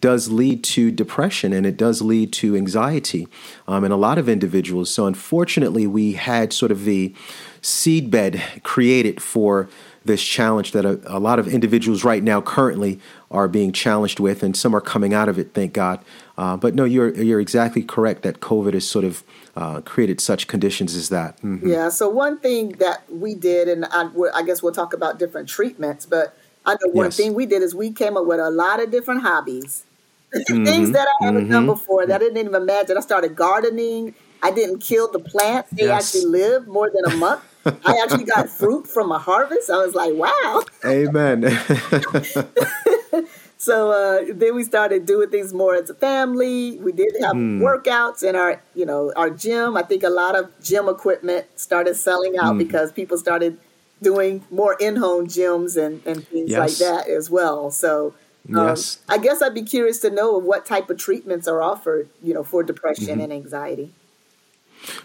does 0.00 0.30
lead 0.30 0.64
to 0.64 0.90
depression 0.90 1.52
and 1.52 1.66
it 1.66 1.76
does 1.76 2.00
lead 2.00 2.32
to 2.32 2.56
anxiety 2.56 3.28
um, 3.68 3.84
in 3.84 3.92
a 3.92 3.96
lot 3.98 4.16
of 4.16 4.26
individuals. 4.26 4.88
So, 4.88 5.04
unfortunately, 5.04 5.86
we 5.86 6.14
had 6.14 6.54
sort 6.54 6.72
of 6.72 6.86
the 6.86 7.14
seedbed 7.60 8.62
created 8.62 9.22
for 9.22 9.68
this 10.06 10.22
challenge 10.22 10.72
that 10.72 10.86
a, 10.86 10.98
a, 11.04 11.18
lot 11.18 11.38
of 11.38 11.46
individuals 11.46 12.02
right 12.02 12.22
now 12.22 12.40
currently 12.40 12.98
are 13.30 13.48
being 13.48 13.70
challenged 13.70 14.18
with, 14.18 14.42
and 14.42 14.56
some 14.56 14.74
are 14.74 14.80
coming 14.80 15.12
out 15.12 15.28
of 15.28 15.38
it, 15.38 15.52
thank 15.52 15.74
God. 15.74 16.02
Uh, 16.38 16.56
but 16.56 16.74
no, 16.74 16.84
you're 16.84 17.14
you're 17.22 17.40
exactly 17.40 17.82
correct 17.82 18.22
that 18.22 18.40
COVID 18.40 18.72
has 18.72 18.88
sort 18.88 19.04
of 19.04 19.22
uh, 19.56 19.80
created 19.80 20.20
such 20.20 20.46
conditions 20.46 20.94
as 20.94 21.08
that. 21.08 21.40
Mm-hmm. 21.40 21.68
Yeah. 21.68 21.88
So 21.88 22.08
one 22.08 22.38
thing 22.38 22.72
that 22.72 23.10
we 23.10 23.34
did, 23.34 23.68
and 23.68 23.86
I, 23.86 24.08
I, 24.34 24.42
guess 24.42 24.62
we'll 24.62 24.72
talk 24.72 24.92
about 24.92 25.18
different 25.18 25.48
treatments, 25.48 26.04
but 26.04 26.36
I 26.66 26.72
know 26.72 26.92
one 26.92 27.06
yes. 27.06 27.16
thing 27.16 27.32
we 27.34 27.46
did 27.46 27.62
is 27.62 27.74
we 27.74 27.90
came 27.90 28.16
up 28.16 28.26
with 28.26 28.38
a 28.38 28.50
lot 28.50 28.82
of 28.82 28.90
different 28.90 29.22
hobbies 29.22 29.84
mm-hmm. 30.34 30.64
things 30.64 30.90
that 30.92 31.08
I 31.08 31.24
haven't 31.24 31.44
mm-hmm. 31.44 31.52
done 31.52 31.66
before 31.66 32.06
that 32.06 32.16
I 32.16 32.24
didn't 32.24 32.38
even 32.38 32.54
imagine. 32.54 32.98
I 32.98 33.00
started 33.00 33.34
gardening. 33.34 34.14
I 34.42 34.50
didn't 34.50 34.80
kill 34.80 35.10
the 35.10 35.20
plants. 35.20 35.70
They 35.70 35.84
yes. 35.84 36.14
actually 36.14 36.30
lived 36.30 36.68
more 36.68 36.90
than 36.90 37.10
a 37.10 37.16
month. 37.16 37.42
I 37.64 37.98
actually 38.02 38.24
got 38.24 38.48
fruit 38.58 38.86
from 38.86 39.10
a 39.10 39.18
harvest. 39.18 39.70
I 39.70 39.78
was 39.78 39.94
like, 39.94 40.12
wow. 40.14 40.62
Amen. 40.84 41.42
so 43.58 43.90
uh, 43.90 44.32
then 44.34 44.54
we 44.54 44.64
started 44.64 45.06
doing 45.06 45.30
things 45.30 45.54
more 45.54 45.74
as 45.74 45.88
a 45.88 45.94
family. 45.94 46.78
We 46.78 46.92
did 46.92 47.14
have 47.22 47.34
mm. 47.34 47.60
workouts 47.60 48.22
in 48.22 48.36
our, 48.36 48.62
you 48.74 48.84
know, 48.84 49.12
our 49.16 49.30
gym. 49.30 49.76
I 49.76 49.82
think 49.82 50.02
a 50.02 50.10
lot 50.10 50.36
of 50.36 50.50
gym 50.62 50.88
equipment 50.88 51.46
started 51.56 51.96
selling 51.96 52.36
out 52.36 52.54
mm. 52.54 52.58
because 52.58 52.92
people 52.92 53.16
started 53.16 53.58
doing 54.02 54.44
more 54.50 54.76
in-home 54.78 55.26
gyms 55.26 55.82
and, 55.82 56.06
and 56.06 56.26
things 56.28 56.50
yes. 56.50 56.58
like 56.58 56.88
that 56.88 57.08
as 57.08 57.30
well. 57.30 57.70
So 57.70 58.14
um, 58.54 58.68
yes. 58.68 58.98
I 59.08 59.18
guess 59.18 59.40
I'd 59.40 59.54
be 59.54 59.62
curious 59.62 60.00
to 60.00 60.10
know 60.10 60.36
what 60.36 60.66
type 60.66 60.90
of 60.90 60.98
treatments 60.98 61.48
are 61.48 61.62
offered, 61.62 62.10
you 62.22 62.34
know, 62.34 62.44
for 62.44 62.62
depression 62.62 63.06
mm-hmm. 63.06 63.20
and 63.20 63.32
anxiety. 63.32 63.92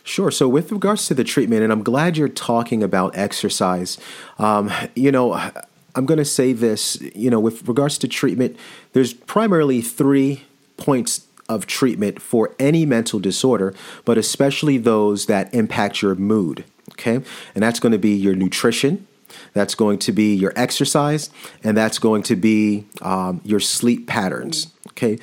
Sure. 0.04 0.30
So, 0.30 0.48
with 0.48 0.72
regards 0.72 1.08
to 1.08 1.14
the 1.14 1.24
treatment, 1.24 1.64
and 1.64 1.72
I'm 1.72 1.82
glad 1.82 2.18
you're 2.18 2.28
talking 2.28 2.84
about 2.84 3.18
exercise. 3.18 3.98
Um, 4.38 4.72
you 4.96 5.12
know, 5.12 5.32
I'm 5.96 6.06
going 6.06 6.18
to 6.18 6.26
say 6.26 6.54
this. 6.54 7.00
You 7.16 7.30
know, 7.30 7.40
with 7.40 7.68
regards 7.68 7.98
to 8.00 8.08
treatment, 8.08 8.58
there's 8.94 9.14
primarily 9.14 9.82
three 9.82 10.44
points 10.78 11.28
of 11.50 11.68
treatment 11.68 12.22
for 12.22 12.56
any 12.60 12.86
mental 12.86 13.20
disorder, 13.20 13.74
but 14.06 14.18
especially 14.18 14.78
those 14.78 15.26
that 15.26 15.54
impact 15.54 16.02
your 16.02 16.16
mood. 16.16 16.64
Okay, 16.94 17.22
and 17.56 17.64
that's 17.64 17.80
going 17.80 17.92
to 17.92 17.98
be 17.98 18.16
your 18.16 18.36
nutrition, 18.36 19.08
that's 19.54 19.76
going 19.76 20.00
to 20.00 20.12
be 20.12 20.36
your 20.36 20.54
exercise, 20.56 21.30
and 21.64 21.76
that's 21.76 22.00
going 22.00 22.24
to 22.24 22.36
be 22.36 22.86
um, 23.02 23.42
your 23.44 23.60
sleep 23.60 24.08
patterns. 24.08 24.74
Okay. 24.90 25.20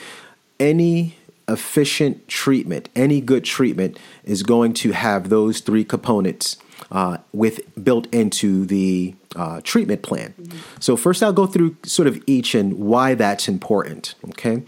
Any 0.59 1.16
efficient 1.48 2.28
treatment, 2.28 2.88
any 2.94 3.20
good 3.20 3.44
treatment 3.44 3.98
is 4.24 4.42
going 4.42 4.74
to 4.74 4.92
have 4.92 5.28
those 5.28 5.61
three 5.61 5.85
components 5.85 6.57
uh, 6.91 7.19
with 7.33 7.61
built 7.83 8.07
into 8.12 8.64
the 8.67 9.14
uh, 9.37 9.61
treatment 9.62 10.03
plan. 10.03 10.35
Mm-hmm. 10.41 10.59
So 10.81 10.97
first, 10.97 11.23
I'll 11.23 11.33
go 11.33 11.47
through 11.47 11.77
sort 11.85 12.09
of 12.09 12.23
each 12.27 12.55
and 12.55 12.75
why 12.79 13.14
that's 13.14 13.49
important. 13.49 14.14
Okay. 14.31 14.62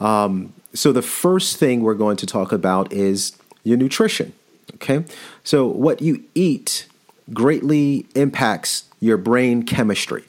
Um, 0.00 0.52
so 0.74 0.92
the 0.92 1.02
first 1.02 1.56
thing 1.56 1.82
we're 1.82 1.94
going 1.94 2.16
to 2.18 2.26
talk 2.26 2.52
about 2.52 2.92
is 2.92 3.36
your 3.64 3.76
nutrition. 3.76 4.32
Okay. 4.74 5.04
So 5.44 5.66
what 5.66 6.02
you 6.02 6.24
eat 6.34 6.86
greatly 7.32 8.06
impacts 8.14 8.84
your 9.00 9.16
brain 9.16 9.62
chemistry. 9.62 10.24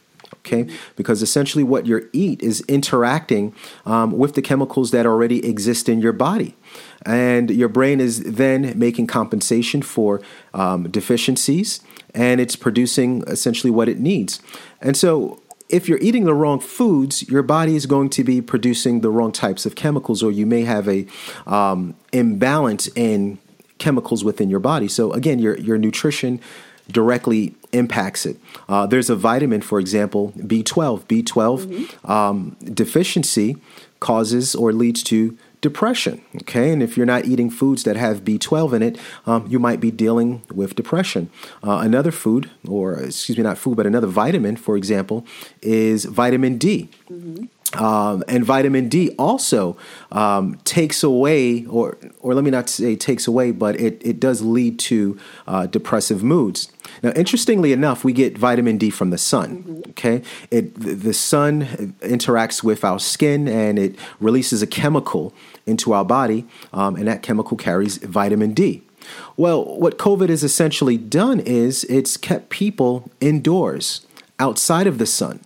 Okay, 0.48 0.74
because 0.96 1.22
essentially 1.22 1.64
what 1.64 1.86
you 1.86 2.10
eat 2.14 2.42
is 2.42 2.62
interacting 2.70 3.54
um, 3.86 4.18
with 4.18 4.36
the 4.36 4.42
chemicals 4.42 4.92
that 4.92 5.06
already 5.06 5.46
exist 5.46 5.90
in 5.90 6.00
your 6.00 6.14
body. 6.14 6.56
And 7.06 7.52
your 7.52 7.68
brain 7.68 8.00
is 8.00 8.24
then 8.24 8.78
making 8.80 9.08
compensation 9.08 9.82
for 9.82 10.22
um, 10.54 10.90
deficiencies 10.90 11.82
and 12.14 12.40
it's 12.40 12.56
producing 12.56 13.24
essentially 13.28 13.70
what 13.70 13.90
it 13.90 14.00
needs. 14.00 14.40
And 14.82 14.96
so 14.96 15.42
if 15.70 15.90
you're 15.90 16.00
eating 16.00 16.24
the 16.24 16.34
wrong 16.34 16.60
foods, 16.60 17.28
your 17.30 17.44
body 17.44 17.76
is 17.76 17.86
going 17.86 18.10
to 18.12 18.24
be 18.24 18.42
producing 18.42 19.02
the 19.02 19.10
wrong 19.10 19.34
types 19.34 19.66
of 19.66 19.76
chemicals, 19.76 20.24
or 20.24 20.32
you 20.32 20.46
may 20.46 20.62
have 20.62 20.88
a 20.88 21.06
um, 21.46 21.96
imbalance 22.14 22.88
in 22.96 23.38
chemicals 23.78 24.24
within 24.24 24.50
your 24.50 24.60
body. 24.60 24.88
So 24.88 25.12
again, 25.12 25.40
your 25.40 25.58
your 25.58 25.78
nutrition 25.78 26.40
directly 26.92 27.56
impacts 27.72 28.26
it. 28.26 28.38
Uh, 28.70 28.86
there's 28.86 29.10
a 29.10 29.16
vitamin, 29.16 29.62
for 29.62 29.80
example, 29.80 30.34
B12. 30.38 31.04
B12 31.06 31.66
mm-hmm. 31.66 32.12
um, 32.12 32.56
deficiency 32.64 33.58
causes 34.00 34.56
or 34.56 34.72
leads 34.72 35.04
to 35.04 35.38
depression. 35.62 36.22
Okay, 36.38 36.72
and 36.72 36.84
if 36.84 36.96
you're 36.96 37.06
not 37.06 37.26
eating 37.26 37.50
foods 37.50 37.84
that 37.84 37.96
have 37.96 38.24
B12 38.24 38.74
in 38.74 38.84
it, 38.84 38.98
um, 39.26 39.48
you 39.48 39.60
might 39.60 39.80
be 39.80 39.92
dealing 39.92 40.44
with 40.54 40.76
depression. 40.76 41.30
Uh, 41.64 41.80
another 41.80 42.12
food, 42.12 42.50
or 42.68 43.00
excuse 43.00 43.38
me, 43.38 43.44
not 43.44 43.58
food, 43.58 43.76
but 43.76 43.86
another 43.86 44.08
vitamin, 44.08 44.56
for 44.56 44.78
example, 44.78 45.26
is 45.62 46.06
vitamin 46.06 46.58
D. 46.58 46.90
Mm-hmm. 47.10 47.46
Um, 47.76 48.24
and 48.28 48.46
vitamin 48.46 48.88
D 48.88 49.14
also 49.20 49.78
um, 50.12 50.56
takes 50.64 51.04
away, 51.04 51.66
or 51.66 51.98
or 52.20 52.34
let 52.34 52.44
me 52.44 52.52
not 52.52 52.70
say 52.70 52.96
takes 52.96 53.28
away, 53.28 53.52
but 53.52 53.80
it, 53.80 54.02
it 54.06 54.20
does 54.20 54.42
lead 54.42 54.80
to 54.80 55.20
uh, 55.48 55.66
depressive 55.68 56.24
moods. 56.24 56.72
Now, 57.04 57.12
interestingly 57.12 57.74
enough, 57.74 58.04
we 58.06 58.14
get 58.14 58.38
vitamin 58.38 58.78
D 58.78 58.90
from 58.90 59.10
the 59.10 59.18
sun. 59.18 59.84
Okay, 59.90 60.22
it 60.50 60.76
the 60.76 61.14
sun 61.14 61.94
interacts 62.02 62.64
with 62.64 62.86
our 62.86 63.00
skin 63.00 63.48
and 63.48 63.78
it 63.78 63.96
releases 64.20 64.62
a 64.62 64.68
chemical 64.68 65.34
into 65.66 65.92
our 65.92 66.06
body, 66.06 66.46
um, 66.72 66.96
and 66.96 67.08
that 67.08 67.22
chemical 67.22 67.58
carries 67.58 67.98
vitamin 67.98 68.54
D. 68.54 68.84
Well, 69.36 69.64
what 69.78 69.98
COVID 69.98 70.30
has 70.30 70.44
essentially 70.44 70.98
done 70.98 71.40
is 71.42 71.84
it's 71.86 72.18
kept 72.18 72.50
people 72.50 73.10
indoors, 73.20 74.06
outside 74.40 74.88
of 74.88 74.98
the 74.98 75.06
sun 75.06 75.42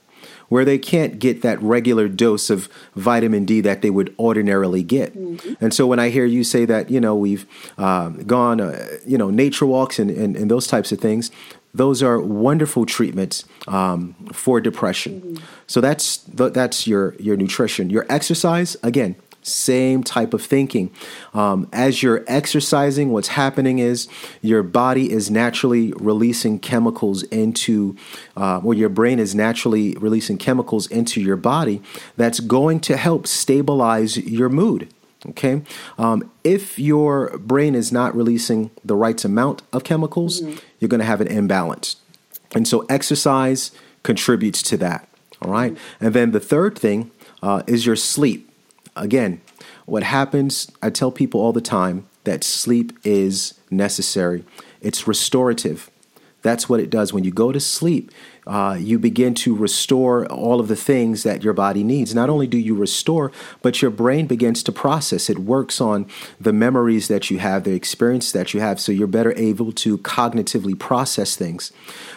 where 0.51 0.65
they 0.65 0.77
can't 0.77 1.17
get 1.17 1.41
that 1.43 1.61
regular 1.61 2.09
dose 2.09 2.49
of 2.49 2.67
vitamin 2.93 3.45
D 3.45 3.61
that 3.61 3.81
they 3.81 3.89
would 3.89 4.13
ordinarily 4.19 4.83
get. 4.83 5.15
And 5.61 5.73
so 5.73 5.87
when 5.87 5.97
I 5.97 6.09
hear 6.09 6.25
you 6.25 6.43
say 6.43 6.65
that, 6.65 6.91
you 6.91 6.99
know, 6.99 7.15
we've 7.15 7.45
um, 7.77 8.25
gone, 8.25 8.59
uh, 8.59 8.97
you 9.07 9.17
know, 9.17 9.29
nature 9.29 9.65
walks 9.65 9.97
and, 9.97 10.11
and, 10.11 10.35
and 10.35 10.51
those 10.51 10.67
types 10.67 10.91
of 10.91 10.99
things, 10.99 11.31
those 11.73 12.03
are 12.03 12.19
wonderful 12.19 12.85
treatments 12.85 13.45
um, 13.69 14.13
for 14.33 14.59
depression. 14.59 15.37
So 15.67 15.79
that's 15.79 16.17
that's 16.27 16.85
your 16.85 17.15
your 17.15 17.37
nutrition. 17.37 17.89
Your 17.89 18.05
exercise, 18.09 18.75
again, 18.83 19.15
same 19.41 20.03
type 20.03 20.33
of 20.33 20.41
thinking. 20.41 20.91
Um, 21.33 21.67
as 21.73 22.03
you're 22.03 22.23
exercising, 22.27 23.11
what's 23.11 23.29
happening 23.29 23.79
is 23.79 24.07
your 24.41 24.63
body 24.63 25.11
is 25.11 25.31
naturally 25.31 25.93
releasing 25.93 26.59
chemicals 26.59 27.23
into, 27.23 27.95
uh, 28.37 28.59
or 28.63 28.73
your 28.73 28.89
brain 28.89 29.19
is 29.19 29.33
naturally 29.33 29.95
releasing 29.95 30.37
chemicals 30.37 30.87
into 30.87 31.21
your 31.21 31.37
body 31.37 31.81
that's 32.17 32.39
going 32.39 32.79
to 32.81 32.97
help 32.97 33.27
stabilize 33.27 34.17
your 34.17 34.49
mood. 34.49 34.87
Okay. 35.29 35.61
Um, 35.97 36.31
if 36.43 36.79
your 36.79 37.37
brain 37.37 37.75
is 37.75 37.91
not 37.91 38.15
releasing 38.15 38.71
the 38.83 38.95
right 38.95 39.23
amount 39.23 39.61
of 39.71 39.83
chemicals, 39.83 40.41
mm-hmm. 40.41 40.57
you're 40.79 40.89
going 40.89 40.99
to 40.99 41.05
have 41.05 41.21
an 41.21 41.27
imbalance. 41.27 41.97
And 42.55 42.67
so 42.67 42.85
exercise 42.89 43.71
contributes 44.03 44.63
to 44.63 44.77
that. 44.77 45.07
All 45.41 45.51
right? 45.51 45.73
mm-hmm. 45.73 46.05
And 46.05 46.15
then 46.15 46.31
the 46.31 46.39
third 46.39 46.77
thing 46.77 47.11
uh, 47.43 47.63
is 47.67 47.85
your 47.85 47.95
sleep. 47.95 48.50
Again, 48.95 49.41
what 49.85 50.03
happens, 50.03 50.69
I 50.81 50.89
tell 50.89 51.11
people 51.11 51.39
all 51.39 51.53
the 51.53 51.61
time 51.61 52.07
that 52.23 52.43
sleep 52.43 52.93
is 53.03 53.53
necessary, 53.69 54.43
it's 54.81 55.07
restorative. 55.07 55.89
That's 56.43 56.67
what 56.67 56.79
it 56.79 56.89
does. 56.89 57.13
When 57.13 57.23
you 57.23 57.31
go 57.31 57.51
to 57.51 57.59
sleep, 57.59 58.11
uh, 58.47 58.75
you 58.79 58.97
begin 58.97 59.35
to 59.35 59.55
restore 59.55 60.25
all 60.25 60.59
of 60.59 60.67
the 60.67 60.75
things 60.75 61.21
that 61.21 61.43
your 61.43 61.53
body 61.53 61.83
needs. 61.83 62.15
Not 62.15 62.31
only 62.31 62.47
do 62.47 62.57
you 62.57 62.73
restore, 62.73 63.31
but 63.61 63.83
your 63.83 63.91
brain 63.91 64.25
begins 64.25 64.63
to 64.63 64.71
process. 64.71 65.29
It 65.29 65.37
works 65.37 65.79
on 65.79 66.07
the 66.39 66.51
memories 66.51 67.07
that 67.09 67.29
you 67.29 67.37
have, 67.37 67.63
the 67.63 67.75
experience 67.75 68.31
that 68.31 68.55
you 68.55 68.59
have, 68.59 68.79
so 68.79 68.91
you're 68.91 69.05
better 69.05 69.33
able 69.37 69.71
to 69.73 69.99
cognitively 69.99 70.77
process 70.77 71.35
things. 71.35 71.71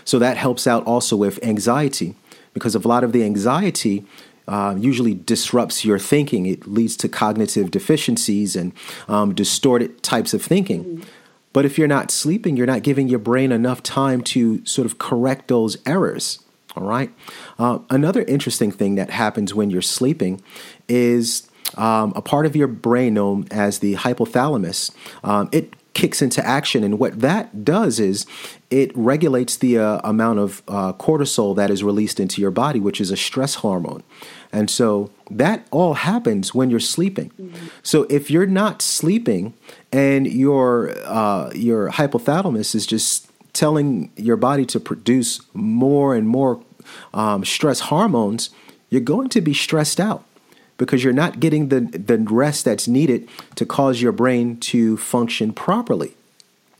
So 0.07 0.19
that 0.19 0.39
helps 0.39 0.67
out 0.67 0.87
also 0.87 1.17
with 1.17 1.39
anxiety, 1.45 2.15
because 2.55 2.75
a 2.75 2.79
lot 2.79 3.05
of 3.05 3.13
the 3.13 3.25
anxiety 3.25 4.07
uh, 4.46 4.74
usually 4.78 5.14
disrupts 5.14 5.85
your 5.85 5.98
thinking. 5.98 6.46
It 6.46 6.66
leads 6.66 6.96
to 6.98 7.09
cognitive 7.09 7.70
deficiencies 7.70 8.57
and 8.57 8.72
um, 9.09 9.35
distorted 9.35 10.02
types 10.02 10.35
of 10.35 10.42
thinking. 10.42 11.04
But 11.52 11.64
if 11.64 11.78
you're 11.78 11.88
not 11.88 12.11
sleeping, 12.11 12.57
you're 12.57 12.66
not 12.66 12.83
giving 12.83 13.09
your 13.09 13.20
brain 13.20 13.52
enough 13.52 13.83
time 13.83 14.22
to 14.22 14.64
sort 14.66 14.87
of 14.87 14.98
correct 14.98 15.48
those 15.48 15.78
errors. 15.87 16.40
All 16.76 16.83
right. 16.85 17.12
Uh, 17.59 17.78
another 17.90 18.22
interesting 18.22 18.72
thing 18.72 18.96
that 18.96 19.11
happens 19.11 19.54
when 19.54 19.70
you're 19.70 19.80
sleeping 19.80 20.42
is 20.88 21.48
um, 21.76 22.12
a 22.16 22.22
part 22.22 22.46
of 22.46 22.57
your 22.57 22.66
brain 22.66 23.14
known 23.14 23.46
as 23.50 23.78
the 23.78 23.94
hypothalamus. 23.94 24.90
Um, 25.22 25.48
it 25.52 25.74
kicks 25.94 26.20
into 26.20 26.44
action. 26.44 26.85
And 26.85 26.98
what 26.98 27.20
that 27.20 27.64
does 27.64 27.98
is 27.98 28.26
it 28.70 28.90
regulates 28.94 29.57
the 29.57 29.78
uh, 29.78 30.00
amount 30.04 30.40
of 30.40 30.62
uh, 30.68 30.92
cortisol 30.94 31.57
that 31.57 31.70
is 31.70 31.83
released 31.83 32.20
into 32.20 32.40
your 32.40 32.50
body, 32.50 32.80
which 32.80 33.00
is 33.00 33.11
a 33.11 33.16
stress 33.16 33.57
hormone. 33.57 34.02
And 34.52 34.68
so 34.70 35.11
that 35.30 35.66
all 35.70 35.94
happens 35.94 36.54
when 36.54 36.70
you're 36.70 36.80
sleeping. 36.80 37.30
Mm-hmm. 37.30 37.66
So 37.83 38.04
if 38.11 38.30
you're 38.30 38.46
not 38.46 38.83
sleeping 38.83 39.54
and 39.92 40.26
your 40.26 40.94
uh, 41.04 41.50
your 41.54 41.90
hypothalamus 41.90 42.74
is 42.74 42.87
just 42.87 43.30
telling 43.52 44.11
your 44.16 44.37
body 44.37 44.66
to 44.66 44.80
produce 44.80 45.40
more 45.54 46.14
and 46.14 46.28
more 46.28 46.61
um, 47.12 47.44
stress 47.44 47.80
hormones, 47.80 48.50
you're 48.90 49.00
going 49.00 49.28
to 49.28 49.40
be 49.40 49.54
stressed 49.54 50.00
out 50.00 50.24
because 50.85 51.03
you're 51.03 51.12
not 51.12 51.40
getting 51.40 51.68
the, 51.68 51.81
the 51.81 52.18
rest 52.18 52.64
that's 52.64 52.87
needed 52.87 53.29
to 53.57 53.66
cause 53.66 54.01
your 54.01 54.12
brain 54.12 54.59
to 54.59 54.97
function 54.97 55.53
properly. 55.53 56.16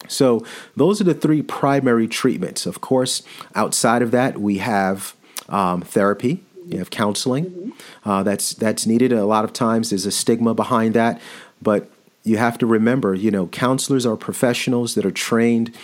So, 0.07 0.45
those 0.77 1.01
are 1.01 1.05
the 1.05 1.15
three 1.15 1.41
primary 1.41 2.07
treatments. 2.07 2.67
Of 2.67 2.83
course, 2.83 3.23
outside 3.55 4.03
of 4.03 4.11
that, 4.11 4.39
we 4.39 4.59
have 4.59 5.15
um, 5.49 5.81
therapy, 5.81 6.45
you 6.67 6.79
have 6.79 6.91
counseling. 6.91 7.47
Mm-hmm. 7.47 8.09
Uh, 8.11 8.23
that's 8.23 8.53
that's 8.53 8.87
needed. 8.87 9.13
A 9.13 9.25
lot 9.25 9.45
of 9.45 9.55
times, 9.55 9.91
there's 9.91 10.05
a 10.05 10.11
stigma 10.11 10.53
behind 10.53 10.95
that, 10.95 11.23
but 11.63 11.91
you 12.23 12.37
have 12.39 12.59
to 12.59 12.67
remember, 12.67 13.15
you 13.15 13.31
know, 13.31 13.47
counselors 13.47 14.05
are 14.07 14.17
professionals 14.17 14.95
that 14.95 15.07
are 15.07 15.11
trained 15.11 15.75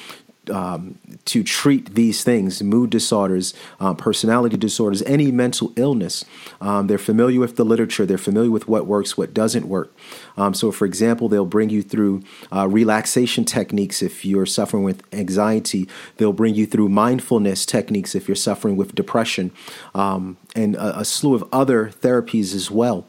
um, 0.50 0.98
to 1.26 1.42
treat 1.42 1.94
these 1.94 2.24
things 2.24 2.62
mood 2.62 2.90
disorders, 2.90 3.54
uh, 3.78 3.94
personality 3.94 4.56
disorders, 4.56 5.02
any 5.02 5.30
mental 5.30 5.72
illness. 5.76 6.24
Um, 6.60 6.86
they're 6.86 6.98
familiar 6.98 7.40
with 7.40 7.56
the 7.56 7.64
literature, 7.64 8.06
they're 8.06 8.18
familiar 8.18 8.50
with 8.50 8.68
what 8.68 8.86
works, 8.86 9.16
what 9.16 9.32
doesn't 9.32 9.66
work. 9.66 9.94
Um, 10.36 10.54
so, 10.54 10.72
for 10.72 10.84
example, 10.84 11.28
they'll 11.28 11.46
bring 11.46 11.70
you 11.70 11.82
through 11.82 12.22
uh, 12.52 12.68
relaxation 12.68 13.44
techniques 13.44 14.02
if 14.02 14.24
you're 14.24 14.46
suffering 14.46 14.82
with 14.82 15.02
anxiety, 15.12 15.88
they'll 16.16 16.32
bring 16.32 16.54
you 16.54 16.66
through 16.66 16.88
mindfulness 16.88 17.66
techniques 17.66 18.14
if 18.14 18.28
you're 18.28 18.34
suffering 18.36 18.76
with 18.76 18.94
depression, 18.94 19.50
um, 19.94 20.36
and 20.54 20.74
a, 20.76 21.00
a 21.00 21.04
slew 21.04 21.34
of 21.34 21.44
other 21.52 21.88
therapies 21.88 22.54
as 22.54 22.70
well. 22.70 23.06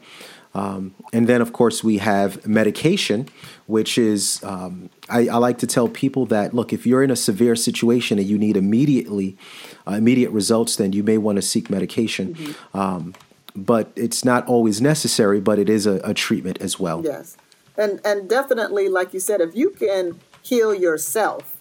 Um, 0.54 0.94
and 1.12 1.26
then, 1.28 1.40
of 1.40 1.52
course, 1.52 1.82
we 1.82 1.98
have 1.98 2.46
medication, 2.46 3.28
which 3.66 3.96
is, 3.96 4.42
um, 4.44 4.90
I, 5.08 5.28
I, 5.28 5.36
like 5.38 5.58
to 5.58 5.66
tell 5.66 5.88
people 5.88 6.26
that, 6.26 6.52
look, 6.52 6.74
if 6.74 6.86
you're 6.86 7.02
in 7.02 7.10
a 7.10 7.16
severe 7.16 7.56
situation 7.56 8.18
and 8.18 8.28
you 8.28 8.36
need 8.36 8.56
immediately, 8.58 9.38
uh, 9.86 9.92
immediate 9.92 10.30
results, 10.30 10.76
then 10.76 10.92
you 10.92 11.02
may 11.02 11.16
want 11.16 11.36
to 11.36 11.42
seek 11.42 11.70
medication. 11.70 12.34
Mm-hmm. 12.34 12.78
Um, 12.78 13.14
but 13.56 13.92
it's 13.96 14.24
not 14.24 14.46
always 14.46 14.80
necessary, 14.80 15.40
but 15.40 15.58
it 15.58 15.70
is 15.70 15.86
a, 15.86 16.00
a, 16.04 16.12
treatment 16.12 16.58
as 16.60 16.78
well. 16.78 17.02
Yes. 17.02 17.36
And, 17.76 18.00
and 18.04 18.28
definitely, 18.28 18.88
like 18.88 19.14
you 19.14 19.20
said, 19.20 19.40
if 19.40 19.54
you 19.54 19.70
can 19.70 20.20
heal 20.42 20.74
yourself, 20.74 21.56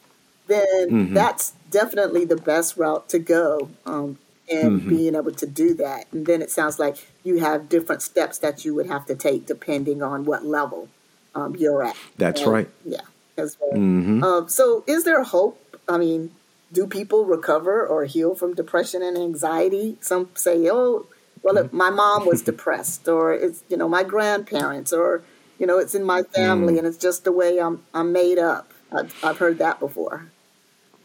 then 0.48 0.90
mm-hmm. 0.90 1.14
that's 1.14 1.54
definitely 1.70 2.26
the 2.26 2.36
best 2.36 2.76
route 2.78 3.08
to 3.10 3.20
go. 3.20 3.70
Um, 3.86 4.18
and 4.52 4.82
mm-hmm. 4.82 4.90
being 4.90 5.16
able 5.16 5.32
to 5.32 5.48
do 5.48 5.74
that. 5.76 6.06
And 6.12 6.26
then 6.26 6.42
it 6.42 6.52
sounds 6.52 6.80
like 6.80 7.08
you 7.24 7.40
have 7.40 7.70
different 7.70 8.02
steps 8.02 8.38
that 8.40 8.66
you 8.66 8.76
would 8.76 8.88
have 8.88 9.06
to 9.08 9.16
take 9.16 9.46
depending 9.46 10.02
on 10.04 10.26
what 10.26 10.46
level 10.46 10.90
um, 11.36 11.56
you're 11.56 11.84
at. 11.84 11.96
That's 12.18 12.42
and, 12.42 12.52
right. 12.52 12.70
Yeah. 12.86 13.02
As 13.38 13.58
well. 13.60 13.72
Mm-hmm. 13.72 14.24
Um, 14.24 14.50
so, 14.50 14.84
is 14.88 15.06
there 15.06 15.24
hope? 15.24 15.80
I 15.88 15.98
mean, 15.98 16.32
do 16.72 16.86
people 16.86 17.26
recover 17.26 17.86
or 17.86 18.06
heal 18.06 18.36
from 18.36 18.54
depression 18.54 19.02
and 19.02 19.18
anxiety? 19.18 19.98
Some 20.02 20.30
say, 20.36 20.70
"Oh, 20.70 21.08
well, 21.42 21.56
mm-hmm. 21.56 21.76
my 21.76 21.90
mom 21.90 22.26
was 22.26 22.42
depressed, 22.52 23.08
or 23.08 23.34
it's 23.34 23.64
you 23.70 23.78
know 23.78 23.88
my 23.88 24.04
grandparents, 24.04 24.92
or 24.92 25.24
you 25.58 25.66
know 25.66 25.80
it's 25.80 25.96
in 25.96 26.04
my 26.04 26.24
family, 26.24 26.74
mm. 26.74 26.80
and 26.80 26.88
it's 26.88 26.98
just 26.98 27.24
the 27.24 27.32
way 27.32 27.58
I'm 27.60 27.84
I'm 27.94 28.12
made 28.12 28.38
up." 28.38 28.74
I've, 28.92 29.16
I've 29.24 29.38
heard 29.38 29.58
that 29.60 29.80
before. 29.80 30.28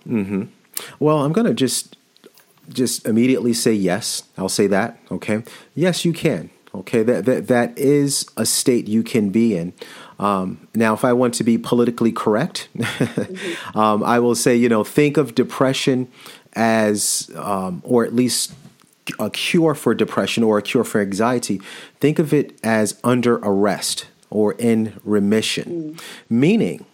Hmm. 0.05 0.45
Well, 0.99 1.25
I'm 1.25 1.33
going 1.33 1.47
to 1.47 1.55
just 1.55 1.97
just 2.69 3.07
immediately 3.07 3.53
say 3.53 3.73
yes. 3.73 4.25
I'll 4.37 4.49
say 4.49 4.67
that. 4.69 4.99
Okay. 5.11 5.43
Yes, 5.75 6.05
you 6.05 6.13
can. 6.13 6.51
Okay. 6.75 7.03
That 7.03 7.25
that 7.25 7.49
that 7.49 7.79
is 7.79 8.27
a 8.37 8.47
state 8.47 8.89
you 8.89 9.03
can 9.03 9.31
be 9.31 9.57
in. 9.57 9.73
Um, 10.19 10.69
now, 10.75 10.95
if 10.95 11.05
I 11.05 11.13
want 11.13 11.35
to 11.35 11.45
be 11.45 11.59
politically 11.59 12.13
correct, 12.13 12.69
mm-hmm. 12.77 13.79
um, 13.79 14.03
I 14.03 14.19
will 14.19 14.35
say, 14.35 14.57
you 14.57 14.69
know, 14.69 14.83
think 14.83 15.17
of 15.17 15.35
depression 15.35 16.09
as, 16.55 17.31
um, 17.37 17.83
or 17.85 18.05
at 18.05 18.15
least 18.15 18.55
a 19.19 19.31
cure 19.31 19.75
for 19.75 19.95
depression 19.95 20.43
or 20.43 20.59
a 20.59 20.63
cure 20.63 20.85
for 20.85 21.01
anxiety. 21.01 21.61
Think 22.01 22.19
of 22.19 22.33
it 22.33 22.59
as 22.65 22.99
under 23.05 23.37
arrest 23.37 24.07
or 24.31 24.55
in 24.55 24.99
remission, 25.05 25.95
mm. 25.95 26.01
meaning 26.29 26.85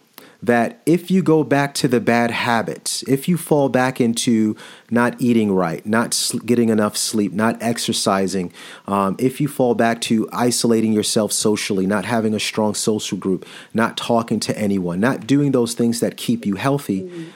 that 0.43 0.81
if 0.85 1.09
you 1.09 1.23
go 1.23 1.41
back 1.41 1.73
to 1.73 1.87
the 1.87 2.01
bad 2.01 2.29
habits, 2.29 3.01
if 3.03 3.29
you 3.29 3.37
fall 3.37 3.69
back 3.69 4.01
into 4.01 4.57
not 4.91 5.15
eating 5.19 5.53
right, 5.53 5.85
not 5.85 6.33
getting 6.45 6.67
enough 6.67 6.97
sleep, 6.97 7.31
not 7.31 7.57
exercising, 7.61 8.51
um, 8.85 9.15
if 9.17 9.39
you 9.39 9.47
fall 9.47 9.73
back 9.73 10.01
to 10.01 10.27
isolating 10.33 10.91
yourself 10.91 11.31
socially, 11.31 11.87
not 11.87 12.03
having 12.03 12.33
a 12.33 12.41
strong 12.41 12.75
social 12.75 13.17
group, 13.17 13.45
not 13.73 13.95
talking 13.95 14.41
to 14.41 14.57
anyone, 14.59 14.99
not 14.99 15.25
doing 15.25 15.53
those 15.53 15.75
things 15.75 16.01
that 16.01 16.17
keep 16.17 16.45
you 16.45 16.55
healthy, 16.55 17.03
mm-hmm. 17.03 17.29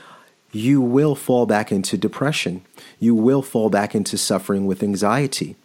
you 0.51 0.81
will 0.81 1.15
fall 1.15 1.45
back 1.45 1.71
into 1.71 1.97
depression. 1.97 2.61
You 2.99 3.15
will 3.15 3.41
fall 3.41 3.69
back 3.69 3.95
into 3.95 4.17
suffering 4.17 4.65
with 4.67 4.83
anxiety. 4.83 5.55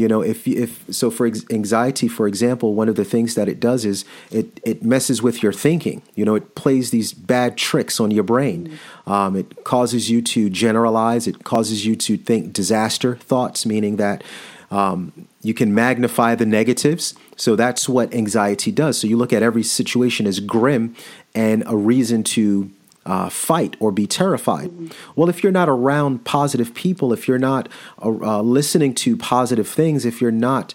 You 0.00 0.08
know, 0.08 0.22
if 0.22 0.48
if 0.48 0.82
so 0.90 1.10
for 1.10 1.26
anxiety, 1.50 2.08
for 2.08 2.26
example, 2.26 2.74
one 2.74 2.88
of 2.88 2.96
the 2.96 3.04
things 3.04 3.34
that 3.34 3.50
it 3.50 3.60
does 3.60 3.84
is 3.84 4.06
it 4.30 4.58
it 4.64 4.82
messes 4.82 5.20
with 5.20 5.42
your 5.42 5.52
thinking. 5.52 6.00
You 6.14 6.24
know, 6.24 6.34
it 6.34 6.54
plays 6.54 6.90
these 6.90 7.12
bad 7.12 7.58
tricks 7.58 8.00
on 8.00 8.10
your 8.10 8.24
brain. 8.24 8.78
Um, 9.06 9.36
it 9.36 9.62
causes 9.62 10.08
you 10.08 10.22
to 10.22 10.48
generalize. 10.48 11.26
It 11.26 11.44
causes 11.44 11.84
you 11.84 11.96
to 11.96 12.16
think 12.16 12.54
disaster 12.54 13.16
thoughts, 13.16 13.66
meaning 13.66 13.96
that 13.96 14.24
um, 14.70 15.12
you 15.42 15.52
can 15.52 15.74
magnify 15.74 16.34
the 16.34 16.46
negatives. 16.46 17.14
So 17.36 17.54
that's 17.54 17.86
what 17.86 18.14
anxiety 18.14 18.72
does. 18.72 18.96
So 18.96 19.06
you 19.06 19.18
look 19.18 19.34
at 19.34 19.42
every 19.42 19.62
situation 19.62 20.26
as 20.26 20.40
grim 20.40 20.96
and 21.34 21.62
a 21.66 21.76
reason 21.76 22.22
to 22.22 22.70
uh, 23.10 23.28
fight 23.28 23.76
or 23.80 23.90
be 23.90 24.06
terrified. 24.06 24.70
Mm-hmm. 24.70 24.86
Well, 25.16 25.28
if 25.28 25.42
you're 25.42 25.50
not 25.50 25.68
around 25.68 26.24
positive 26.24 26.72
people, 26.74 27.12
if 27.12 27.26
you're 27.26 27.40
not 27.40 27.68
uh, 28.00 28.08
uh 28.08 28.40
listening 28.40 28.94
to 29.02 29.16
positive 29.16 29.68
things, 29.68 30.04
if 30.04 30.20
you're 30.20 30.30
not, 30.30 30.74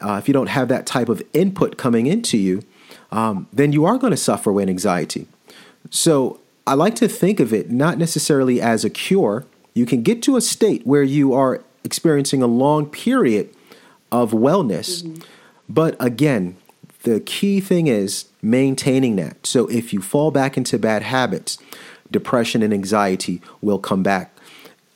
uh, 0.00 0.16
if 0.20 0.26
you 0.26 0.34
don't 0.34 0.48
have 0.48 0.66
that 0.66 0.84
type 0.84 1.08
of 1.08 1.22
input 1.32 1.76
coming 1.76 2.08
into 2.08 2.36
you, 2.36 2.62
um, 3.12 3.46
then 3.52 3.72
you 3.72 3.84
are 3.84 3.98
going 3.98 4.10
to 4.10 4.16
suffer 4.16 4.50
with 4.52 4.68
anxiety. 4.68 5.28
So 5.88 6.40
I 6.66 6.74
like 6.74 6.96
to 6.96 7.06
think 7.06 7.38
of 7.38 7.52
it 7.52 7.70
not 7.70 7.98
necessarily 7.98 8.60
as 8.60 8.84
a 8.84 8.90
cure. 8.90 9.46
You 9.72 9.86
can 9.86 10.02
get 10.02 10.22
to 10.24 10.36
a 10.36 10.40
state 10.40 10.84
where 10.84 11.04
you 11.04 11.34
are 11.34 11.62
experiencing 11.84 12.42
a 12.42 12.48
long 12.48 12.86
period 12.86 13.54
of 14.10 14.32
wellness. 14.32 15.04
Mm-hmm. 15.04 15.22
But 15.68 15.94
again, 16.00 16.56
the 17.06 17.20
key 17.20 17.60
thing 17.60 17.86
is 17.86 18.26
maintaining 18.42 19.14
that. 19.14 19.46
So 19.46 19.68
if 19.68 19.92
you 19.92 20.02
fall 20.02 20.32
back 20.32 20.56
into 20.56 20.76
bad 20.76 21.02
habits, 21.04 21.56
depression 22.10 22.64
and 22.64 22.74
anxiety 22.74 23.40
will 23.62 23.78
come 23.78 24.02
back. 24.02 24.36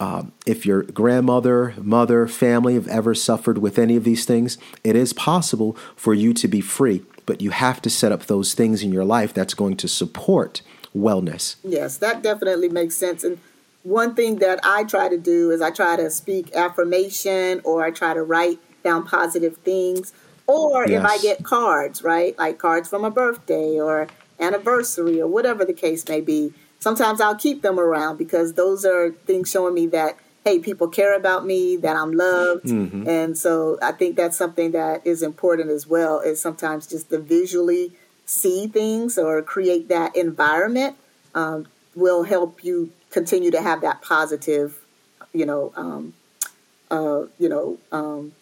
Um, 0.01 0.33
if 0.45 0.67
your 0.67 0.83
grandmother, 0.83 1.73
mother, 1.81 2.27
family 2.27 2.75
have 2.75 2.89
ever 2.89 3.15
suffered 3.15 3.59
with 3.59 3.79
any 3.79 3.95
of 3.95 4.03
these 4.03 4.25
things, 4.25 4.59
it 4.83 4.97
is 4.97 5.13
possible 5.13 5.77
for 5.95 6.13
you 6.13 6.33
to 6.35 6.49
be 6.49 6.61
free, 6.61 7.05
but 7.27 7.41
you 7.41 7.51
have 7.51 7.81
to 7.83 7.91
set 7.91 8.11
up 8.11 8.27
those 8.27 8.55
things 8.55 8.83
in 8.83 8.93
your 8.93 9.05
life 9.05 9.33
that's 9.33 9.55
going 9.55 9.77
to 9.77 9.87
support 9.87 10.63
wellness. 10.97 11.57
Yes, 11.63 11.97
that 11.99 12.25
definitely 12.25 12.71
makes 12.71 12.97
sense. 12.97 13.23
And 13.23 13.39
one 13.85 14.17
thing 14.17 14.41
that 14.41 14.59
I 14.65 14.83
try 14.83 15.09
to 15.09 15.19
do 15.19 15.53
is 15.53 15.63
I 15.63 15.71
try 15.71 15.95
to 15.95 16.11
speak 16.11 16.53
affirmation 16.57 17.61
or 17.63 17.85
I 17.85 17.93
try 17.93 18.15
to 18.15 18.23
write 18.23 18.59
down 18.83 19.07
positive 19.07 19.59
things. 19.59 20.13
Or 20.51 20.87
yes. 20.87 20.99
if 20.99 21.05
I 21.05 21.19
get 21.19 21.45
cards, 21.45 22.03
right? 22.03 22.37
Like 22.39 22.59
cards 22.59 22.89
from 22.89 23.05
a 23.05 23.11
birthday 23.11 23.79
or 23.79 24.09
anniversary 24.39 25.21
or 25.21 25.29
whatever 25.29 25.65
the 25.65 25.73
case 25.73 26.09
may 26.09 26.21
be, 26.21 26.53
sometimes 26.81 27.21
I'll 27.21 27.37
keep 27.37 27.63
them 27.63 27.79
around 27.79 28.17
because 28.17 28.55
those 28.55 28.85
are 28.85 29.11
things 29.11 29.51
showing 29.51 29.75
me 29.75 29.87
that, 29.89 30.17
hey, 30.45 30.59
people 30.59 30.89
care 30.89 31.15
about 31.15 31.47
me, 31.47 31.77
that 31.77 31.97
I'm 31.97 32.13
loved. 32.13 32.65
Mm-hmm. 32.65 33.09
And 33.09 33.39
so 33.39 33.79
I 33.83 33.93
think 33.93 34.17
that's 34.17 34.37
something 34.37 34.73
that 34.73 35.07
is 35.07 35.23
important 35.23 35.71
as 35.71 35.87
well, 35.87 36.21
is 36.21 36.41
sometimes 36.41 36.87
just 36.87 37.11
to 37.11 37.19
visually 37.19 37.93
see 38.25 38.67
things 38.67 39.19
or 39.19 39.43
create 39.43 39.89
that 39.89 40.17
environment 40.17 40.97
um, 41.35 41.67
will 41.95 42.23
help 42.25 42.65
you 42.65 42.91
continue 43.11 43.51
to 43.51 43.61
have 43.61 43.83
that 43.83 44.03
positive, 44.03 44.79
you 45.33 45.45
know, 45.45 45.73
um, 45.77 46.15
uh, 46.91 47.23
you 47.39 47.49
know, 47.49 47.79
um, 47.93 48.33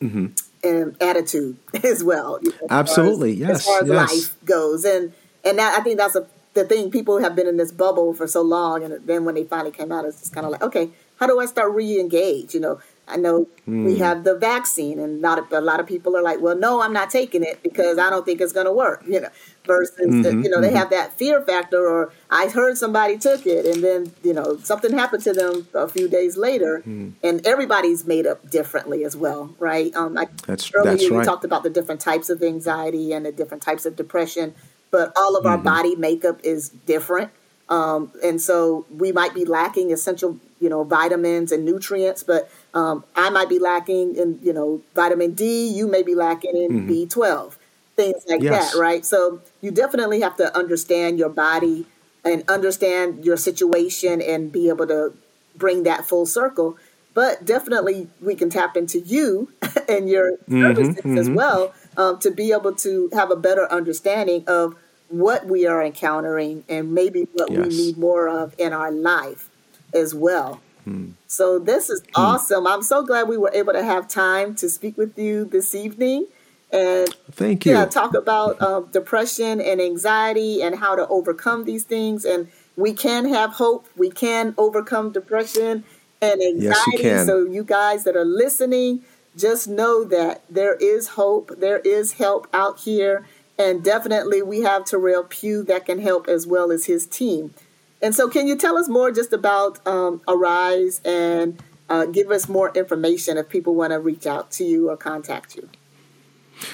mm-hmm. 0.00 0.26
And 0.62 0.96
attitude 1.00 1.56
as 1.84 2.02
well. 2.04 2.38
You 2.42 2.50
know, 2.50 2.66
Absolutely, 2.70 3.32
as, 3.32 3.38
yes, 3.38 3.50
as 3.50 3.64
far 3.66 3.82
as 3.82 3.88
yes. 3.88 4.12
life 4.12 4.44
goes, 4.44 4.84
and 4.84 5.12
and 5.44 5.58
that, 5.58 5.78
I 5.78 5.82
think 5.82 5.98
that's 5.98 6.16
a 6.16 6.26
the 6.54 6.64
thing. 6.64 6.90
People 6.90 7.18
have 7.22 7.36
been 7.36 7.46
in 7.46 7.56
this 7.56 7.72
bubble 7.72 8.12
for 8.14 8.26
so 8.26 8.42
long, 8.42 8.82
and 8.82 9.06
then 9.06 9.24
when 9.24 9.34
they 9.34 9.44
finally 9.44 9.70
came 9.70 9.92
out, 9.92 10.04
it's 10.04 10.20
just 10.20 10.34
kind 10.34 10.44
of 10.44 10.52
like, 10.52 10.62
okay, 10.62 10.90
how 11.16 11.26
do 11.26 11.38
I 11.38 11.46
start 11.46 11.72
re-engage? 11.72 12.54
You 12.54 12.60
know, 12.60 12.80
I 13.10 13.16
know 13.16 13.46
mm. 13.68 13.84
we 13.84 13.94
hmm. 13.94 14.02
have 14.02 14.24
the 14.24 14.36
vaccine, 14.36 14.98
and 14.98 15.20
not 15.20 15.38
a, 15.38 15.58
a, 15.58 15.60
lot 15.60 15.80
of 15.80 15.86
people 15.86 16.16
are 16.16 16.22
like, 16.22 16.40
"Well, 16.40 16.56
no, 16.56 16.80
I'm 16.80 16.92
not 16.92 17.10
taking 17.10 17.42
it 17.42 17.62
because 17.62 17.98
I 17.98 18.08
don't 18.10 18.24
think 18.24 18.40
it's 18.40 18.52
going 18.52 18.66
to 18.66 18.72
work." 18.72 19.02
You 19.06 19.22
know, 19.22 19.28
versus 19.66 19.96
mm-hmm, 19.98 20.42
you 20.42 20.50
know 20.50 20.58
mm-hmm. 20.58 20.62
they 20.62 20.72
have 20.72 20.90
that 20.90 21.18
fear 21.18 21.42
factor, 21.42 21.84
or 21.84 22.12
I 22.30 22.48
heard 22.48 22.78
somebody 22.78 23.18
took 23.18 23.46
it, 23.46 23.66
and 23.66 23.82
then 23.82 24.12
you 24.22 24.32
know 24.32 24.56
something 24.58 24.92
happened 24.92 25.22
to 25.24 25.32
them 25.32 25.66
a 25.74 25.88
few 25.88 26.08
days 26.08 26.36
later, 26.36 26.82
mm. 26.86 27.12
and 27.22 27.46
everybody's 27.46 28.06
made 28.06 28.26
up 28.26 28.48
differently 28.50 29.04
as 29.04 29.16
well, 29.16 29.54
right? 29.58 29.94
Um, 29.94 30.16
I, 30.16 30.28
that's 30.46 30.72
earlier 30.74 30.96
that's 30.96 31.10
right. 31.10 31.24
talked 31.24 31.44
about 31.44 31.62
the 31.62 31.70
different 31.70 32.00
types 32.00 32.30
of 32.30 32.42
anxiety 32.42 33.12
and 33.12 33.26
the 33.26 33.32
different 33.32 33.62
types 33.62 33.86
of 33.86 33.96
depression, 33.96 34.54
but 34.90 35.12
all 35.16 35.36
of 35.36 35.44
mm-hmm. 35.44 35.52
our 35.52 35.58
body 35.58 35.96
makeup 35.96 36.40
is 36.42 36.68
different. 36.68 37.30
Um, 37.70 38.10
and 38.22 38.42
so 38.42 38.84
we 38.90 39.12
might 39.12 39.32
be 39.32 39.44
lacking 39.44 39.92
essential, 39.92 40.38
you 40.60 40.68
know, 40.68 40.82
vitamins 40.82 41.52
and 41.52 41.64
nutrients, 41.64 42.24
but 42.24 42.50
um, 42.74 43.04
I 43.14 43.30
might 43.30 43.48
be 43.48 43.60
lacking 43.60 44.16
in, 44.16 44.40
you 44.42 44.52
know, 44.52 44.82
vitamin 44.94 45.32
D. 45.34 45.68
You 45.68 45.86
may 45.86 46.02
be 46.02 46.16
lacking 46.16 46.56
in 46.56 46.86
mm-hmm. 46.86 46.90
B12, 46.90 47.54
things 47.94 48.24
like 48.28 48.42
yes. 48.42 48.72
that, 48.72 48.78
right? 48.78 49.04
So 49.04 49.40
you 49.60 49.70
definitely 49.70 50.20
have 50.20 50.36
to 50.36 50.56
understand 50.56 51.18
your 51.18 51.28
body 51.28 51.86
and 52.24 52.48
understand 52.50 53.24
your 53.24 53.36
situation 53.36 54.20
and 54.20 54.50
be 54.50 54.68
able 54.68 54.88
to 54.88 55.14
bring 55.54 55.84
that 55.84 56.04
full 56.04 56.26
circle. 56.26 56.76
But 57.14 57.44
definitely, 57.44 58.08
we 58.20 58.34
can 58.34 58.50
tap 58.50 58.76
into 58.76 59.00
you 59.00 59.52
and 59.88 60.08
your 60.08 60.32
mm-hmm, 60.32 60.62
services 60.62 60.96
mm-hmm. 60.96 61.18
as 61.18 61.30
well 61.30 61.72
um, 61.96 62.18
to 62.20 62.30
be 62.30 62.52
able 62.52 62.74
to 62.76 63.10
have 63.12 63.30
a 63.30 63.36
better 63.36 63.70
understanding 63.70 64.44
of 64.46 64.76
what 65.10 65.46
we 65.46 65.66
are 65.66 65.82
encountering 65.82 66.64
and 66.68 66.92
maybe 66.92 67.28
what 67.34 67.50
yes. 67.50 67.66
we 67.66 67.76
need 67.76 67.98
more 67.98 68.28
of 68.28 68.54
in 68.58 68.72
our 68.72 68.90
life 68.90 69.50
as 69.92 70.14
well. 70.14 70.60
Hmm. 70.84 71.10
So 71.26 71.58
this 71.58 71.90
is 71.90 72.00
hmm. 72.00 72.20
awesome. 72.20 72.66
I'm 72.66 72.82
so 72.82 73.04
glad 73.04 73.28
we 73.28 73.36
were 73.36 73.52
able 73.52 73.74
to 73.74 73.84
have 73.84 74.08
time 74.08 74.54
to 74.56 74.68
speak 74.68 74.96
with 74.96 75.18
you 75.18 75.44
this 75.44 75.74
evening 75.74 76.26
and 76.72 77.14
thank 77.32 77.66
you. 77.66 77.72
Yeah, 77.72 77.86
talk 77.86 78.14
about 78.14 78.60
uh, 78.60 78.80
depression 78.80 79.60
and 79.60 79.80
anxiety 79.80 80.62
and 80.62 80.76
how 80.76 80.94
to 80.94 81.06
overcome 81.08 81.64
these 81.64 81.84
things. 81.84 82.24
And 82.24 82.48
we 82.76 82.92
can 82.92 83.28
have 83.28 83.54
hope. 83.54 83.88
We 83.96 84.10
can 84.10 84.54
overcome 84.56 85.10
depression 85.10 85.84
and 86.22 86.40
anxiety. 86.40 87.02
Yes, 87.02 87.20
you 87.20 87.24
so 87.24 87.44
you 87.44 87.64
guys 87.64 88.04
that 88.04 88.16
are 88.16 88.24
listening, 88.24 89.02
just 89.36 89.68
know 89.68 90.04
that 90.04 90.42
there 90.48 90.74
is 90.74 91.08
hope. 91.08 91.52
There 91.58 91.78
is 91.78 92.14
help 92.14 92.46
out 92.52 92.80
here. 92.80 93.26
And 93.60 93.84
definitely 93.84 94.40
we 94.40 94.62
have 94.62 94.86
Terrell 94.86 95.22
Pugh 95.22 95.62
that 95.64 95.84
can 95.84 95.98
help 95.98 96.28
as 96.28 96.46
well 96.46 96.72
as 96.72 96.86
his 96.86 97.04
team. 97.04 97.52
And 98.00 98.14
so, 98.14 98.26
can 98.26 98.48
you 98.48 98.56
tell 98.56 98.78
us 98.78 98.88
more 98.88 99.10
just 99.10 99.34
about 99.34 99.86
um, 99.86 100.22
Arise 100.26 101.02
and 101.04 101.62
uh, 101.90 102.06
give 102.06 102.30
us 102.30 102.48
more 102.48 102.72
information 102.74 103.36
if 103.36 103.50
people 103.50 103.74
want 103.74 103.92
to 103.92 104.00
reach 104.00 104.26
out 104.26 104.50
to 104.52 104.64
you 104.64 104.88
or 104.88 104.96
contact 104.96 105.56
you? 105.56 105.68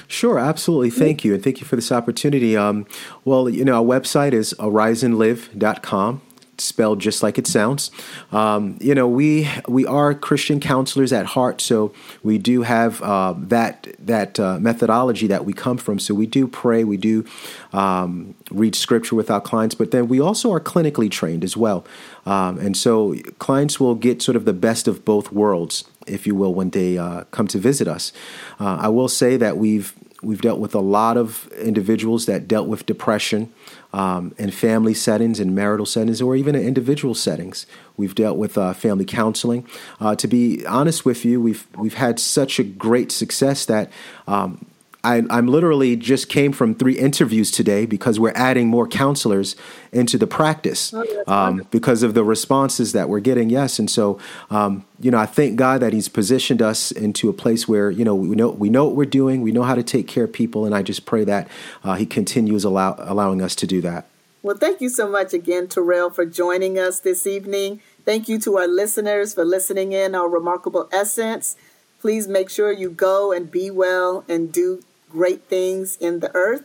Sure, 0.07 0.38
absolutely. 0.38 0.90
Thank 0.90 1.25
you. 1.25 1.35
And 1.35 1.42
thank 1.42 1.59
you 1.61 1.66
for 1.66 1.75
this 1.75 1.90
opportunity. 1.90 2.57
Um, 2.57 2.87
well, 3.25 3.49
you 3.49 3.64
know, 3.64 3.75
our 3.75 4.01
website 4.01 4.33
is 4.33 4.55
ariseandlive.com 4.61 6.22
spelled 6.61 7.01
just 7.01 7.23
like 7.23 7.38
it 7.38 7.47
sounds. 7.47 7.90
Um, 8.33 8.79
you 8.81 8.95
know, 8.95 9.09
we 9.09 9.49
we 9.69 9.87
are 9.87 10.14
Christian 10.14 10.61
counselors 10.61 11.12
at 11.12 11.27
heart, 11.27 11.61
so 11.61 11.92
we 12.23 12.38
do 12.38 12.62
have 12.62 13.03
uh, 13.03 13.35
that 13.37 13.88
that 13.99 14.38
uh, 14.40 14.59
methodology 14.59 15.27
that 15.27 15.45
we 15.45 15.53
come 15.53 15.79
from. 15.79 15.99
So 15.99 16.14
we 16.14 16.27
do 16.27 16.47
pray, 16.47 16.85
we 16.85 16.97
do 16.97 17.25
um, 17.73 18.35
read 18.51 18.75
scripture 18.75 19.14
with 19.14 19.31
our 19.31 19.40
clients, 19.40 19.75
but 19.75 19.90
then 19.90 20.09
we 20.09 20.21
also 20.21 20.53
are 20.53 20.61
clinically 20.61 21.11
trained 21.11 21.45
as 21.45 21.57
well, 21.57 21.85
um, 22.25 22.59
and 22.59 22.77
so 22.77 23.14
clients 23.38 23.79
will 23.81 23.95
get 23.95 24.23
sort 24.23 24.37
of 24.37 24.45
the 24.45 24.53
best 24.53 24.88
of 24.88 25.05
both 25.05 25.33
worlds, 25.33 25.85
if 26.07 26.27
you 26.27 26.35
will, 26.35 26.55
when 26.55 26.71
they 26.71 26.99
uh, 26.99 27.25
come 27.31 27.47
to 27.49 27.59
visit 27.59 27.88
us. 27.88 28.12
Uh, 28.61 28.77
I 28.81 28.88
will 28.88 29.09
say 29.09 29.37
that 29.37 29.57
we've 29.57 29.95
we've 30.23 30.40
dealt 30.40 30.59
with 30.59 30.75
a 30.75 30.81
lot 30.81 31.16
of 31.16 31.49
individuals 31.53 32.27
that 32.27 32.49
dealt 32.49 32.69
with 32.69 32.87
depression 32.87 33.53
um, 33.92 34.35
in 34.38 34.51
family 34.51 34.94
settings, 34.94 35.40
in 35.40 35.55
marital 35.55 35.87
settings, 35.87 36.20
or 36.20 36.37
even 36.37 36.55
in 36.55 36.62
individual 36.62 37.14
settings. 37.14 37.66
We've 37.96 38.14
dealt 38.14 38.37
with 38.37 38.59
uh, 38.59 38.72
family 38.75 39.05
counseling. 39.05 39.66
Uh, 40.01 40.16
to 40.16 40.29
be 40.29 40.66
honest 40.66 41.05
with 41.05 41.25
you, 41.25 41.40
we've 41.40 41.66
we've 41.77 41.94
had 41.94 42.18
such 42.18 42.59
a 42.59 42.64
great 42.64 43.11
success 43.11 43.64
that 43.66 43.90
um, 44.27 44.66
I, 45.07 45.38
am 45.38 45.47
literally 45.47 45.95
just 45.95 46.29
came 46.29 46.53
from 46.53 46.75
three 46.75 46.99
interviews 46.99 47.53
today 47.53 47.87
because 47.87 48.19
we're 48.19 48.33
adding 48.35 48.66
more 48.66 48.88
counselors 48.88 49.55
into 49.92 50.19
the 50.19 50.27
practice 50.27 50.92
oh, 50.92 51.05
um, 51.29 51.66
because 51.71 52.03
of 52.03 52.14
the 52.14 52.25
responses 52.25 52.92
that 52.92 53.09
we're 53.09 53.21
getting. 53.21 53.49
Yes, 53.49 53.79
and 53.79 53.88
so 53.88 54.19
um, 54.51 54.85
you 54.99 55.11
know, 55.12 55.19
I 55.19 55.27
thank 55.27 55.57
God 55.57 55.81
that 55.81 55.92
He's 55.92 56.09
positioned 56.09 56.61
us 56.61 56.90
into 56.90 57.29
a 57.29 57.33
place 57.33 57.69
where 57.69 57.90
you 57.90 58.05
know 58.05 58.16
we 58.16 58.35
know 58.35 58.51
we 58.51 58.69
know 58.69 58.87
what 58.87 58.97
we're 58.97 59.05
doing, 59.05 59.42
we 59.42 59.53
know 59.53 59.62
how 59.62 59.77
to 59.77 59.85
take 59.85 60.09
care 60.09 60.25
of 60.25 60.33
people, 60.33 60.66
and 60.66 60.75
I 60.75 60.83
just 60.83 61.07
pray 61.07 61.25
that 61.25 61.49
uh, 61.85 61.95
He 61.95 62.07
continues 62.07 62.64
allow, 62.64 62.97
allowing 62.99 63.40
us 63.42 63.55
to 63.57 63.66
do 63.66 63.81
that. 63.83 64.07
Well, 64.42 64.57
thank 64.57 64.81
you 64.81 64.88
so 64.88 65.09
much 65.09 65.33
again, 65.33 65.69
Terrell, 65.69 66.11
for 66.11 66.27
joining 66.27 66.79
us 66.79 67.01
this 67.01 67.27
evening. 67.27 67.81
Thank 68.05 68.29
you 68.29 68.38
to 68.40 68.59
our 68.59 68.69
listeners 68.69 69.35
for 69.35 69.45
listening 69.45 69.92
in 69.92 70.14
our 70.14 70.29
remarkable 70.29 70.88
essence. 70.92 71.57
Please 72.01 72.29
make 72.29 72.51
sure 72.51 72.71
you 72.71 72.90
go 72.90 73.33
and 73.33 73.51
be 73.51 73.71
well 73.71 74.25
and 74.29 74.53
do 74.53 74.83
great 75.16 75.44
things 75.44 75.96
in 75.96 76.20
the 76.20 76.31
earth. 76.35 76.64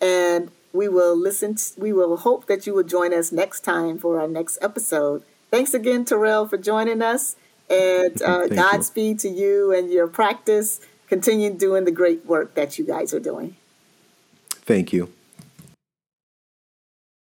And 0.00 0.50
we 0.72 0.88
will 0.88 1.16
listen, 1.16 1.56
to, 1.56 1.64
we 1.76 1.92
will 1.92 2.16
hope 2.16 2.46
that 2.46 2.66
you 2.66 2.72
will 2.74 2.88
join 2.96 3.12
us 3.12 3.30
next 3.30 3.60
time 3.60 3.98
for 3.98 4.20
our 4.20 4.28
next 4.28 4.58
episode. 4.62 5.22
Thanks 5.50 5.74
again, 5.74 6.04
Terrell, 6.04 6.46
for 6.46 6.56
joining 6.56 7.02
us. 7.02 7.36
And 7.68 8.20
uh, 8.22 8.48
Godspeed 8.48 9.22
you. 9.22 9.30
to 9.30 9.36
you 9.40 9.72
and 9.76 9.92
your 9.92 10.08
practice. 10.08 10.80
Continue 11.08 11.52
doing 11.52 11.84
the 11.84 11.90
great 11.90 12.24
work 12.24 12.54
that 12.54 12.78
you 12.78 12.86
guys 12.86 13.12
are 13.12 13.20
doing. 13.20 13.56
Thank 14.70 14.92
you. 14.92 15.12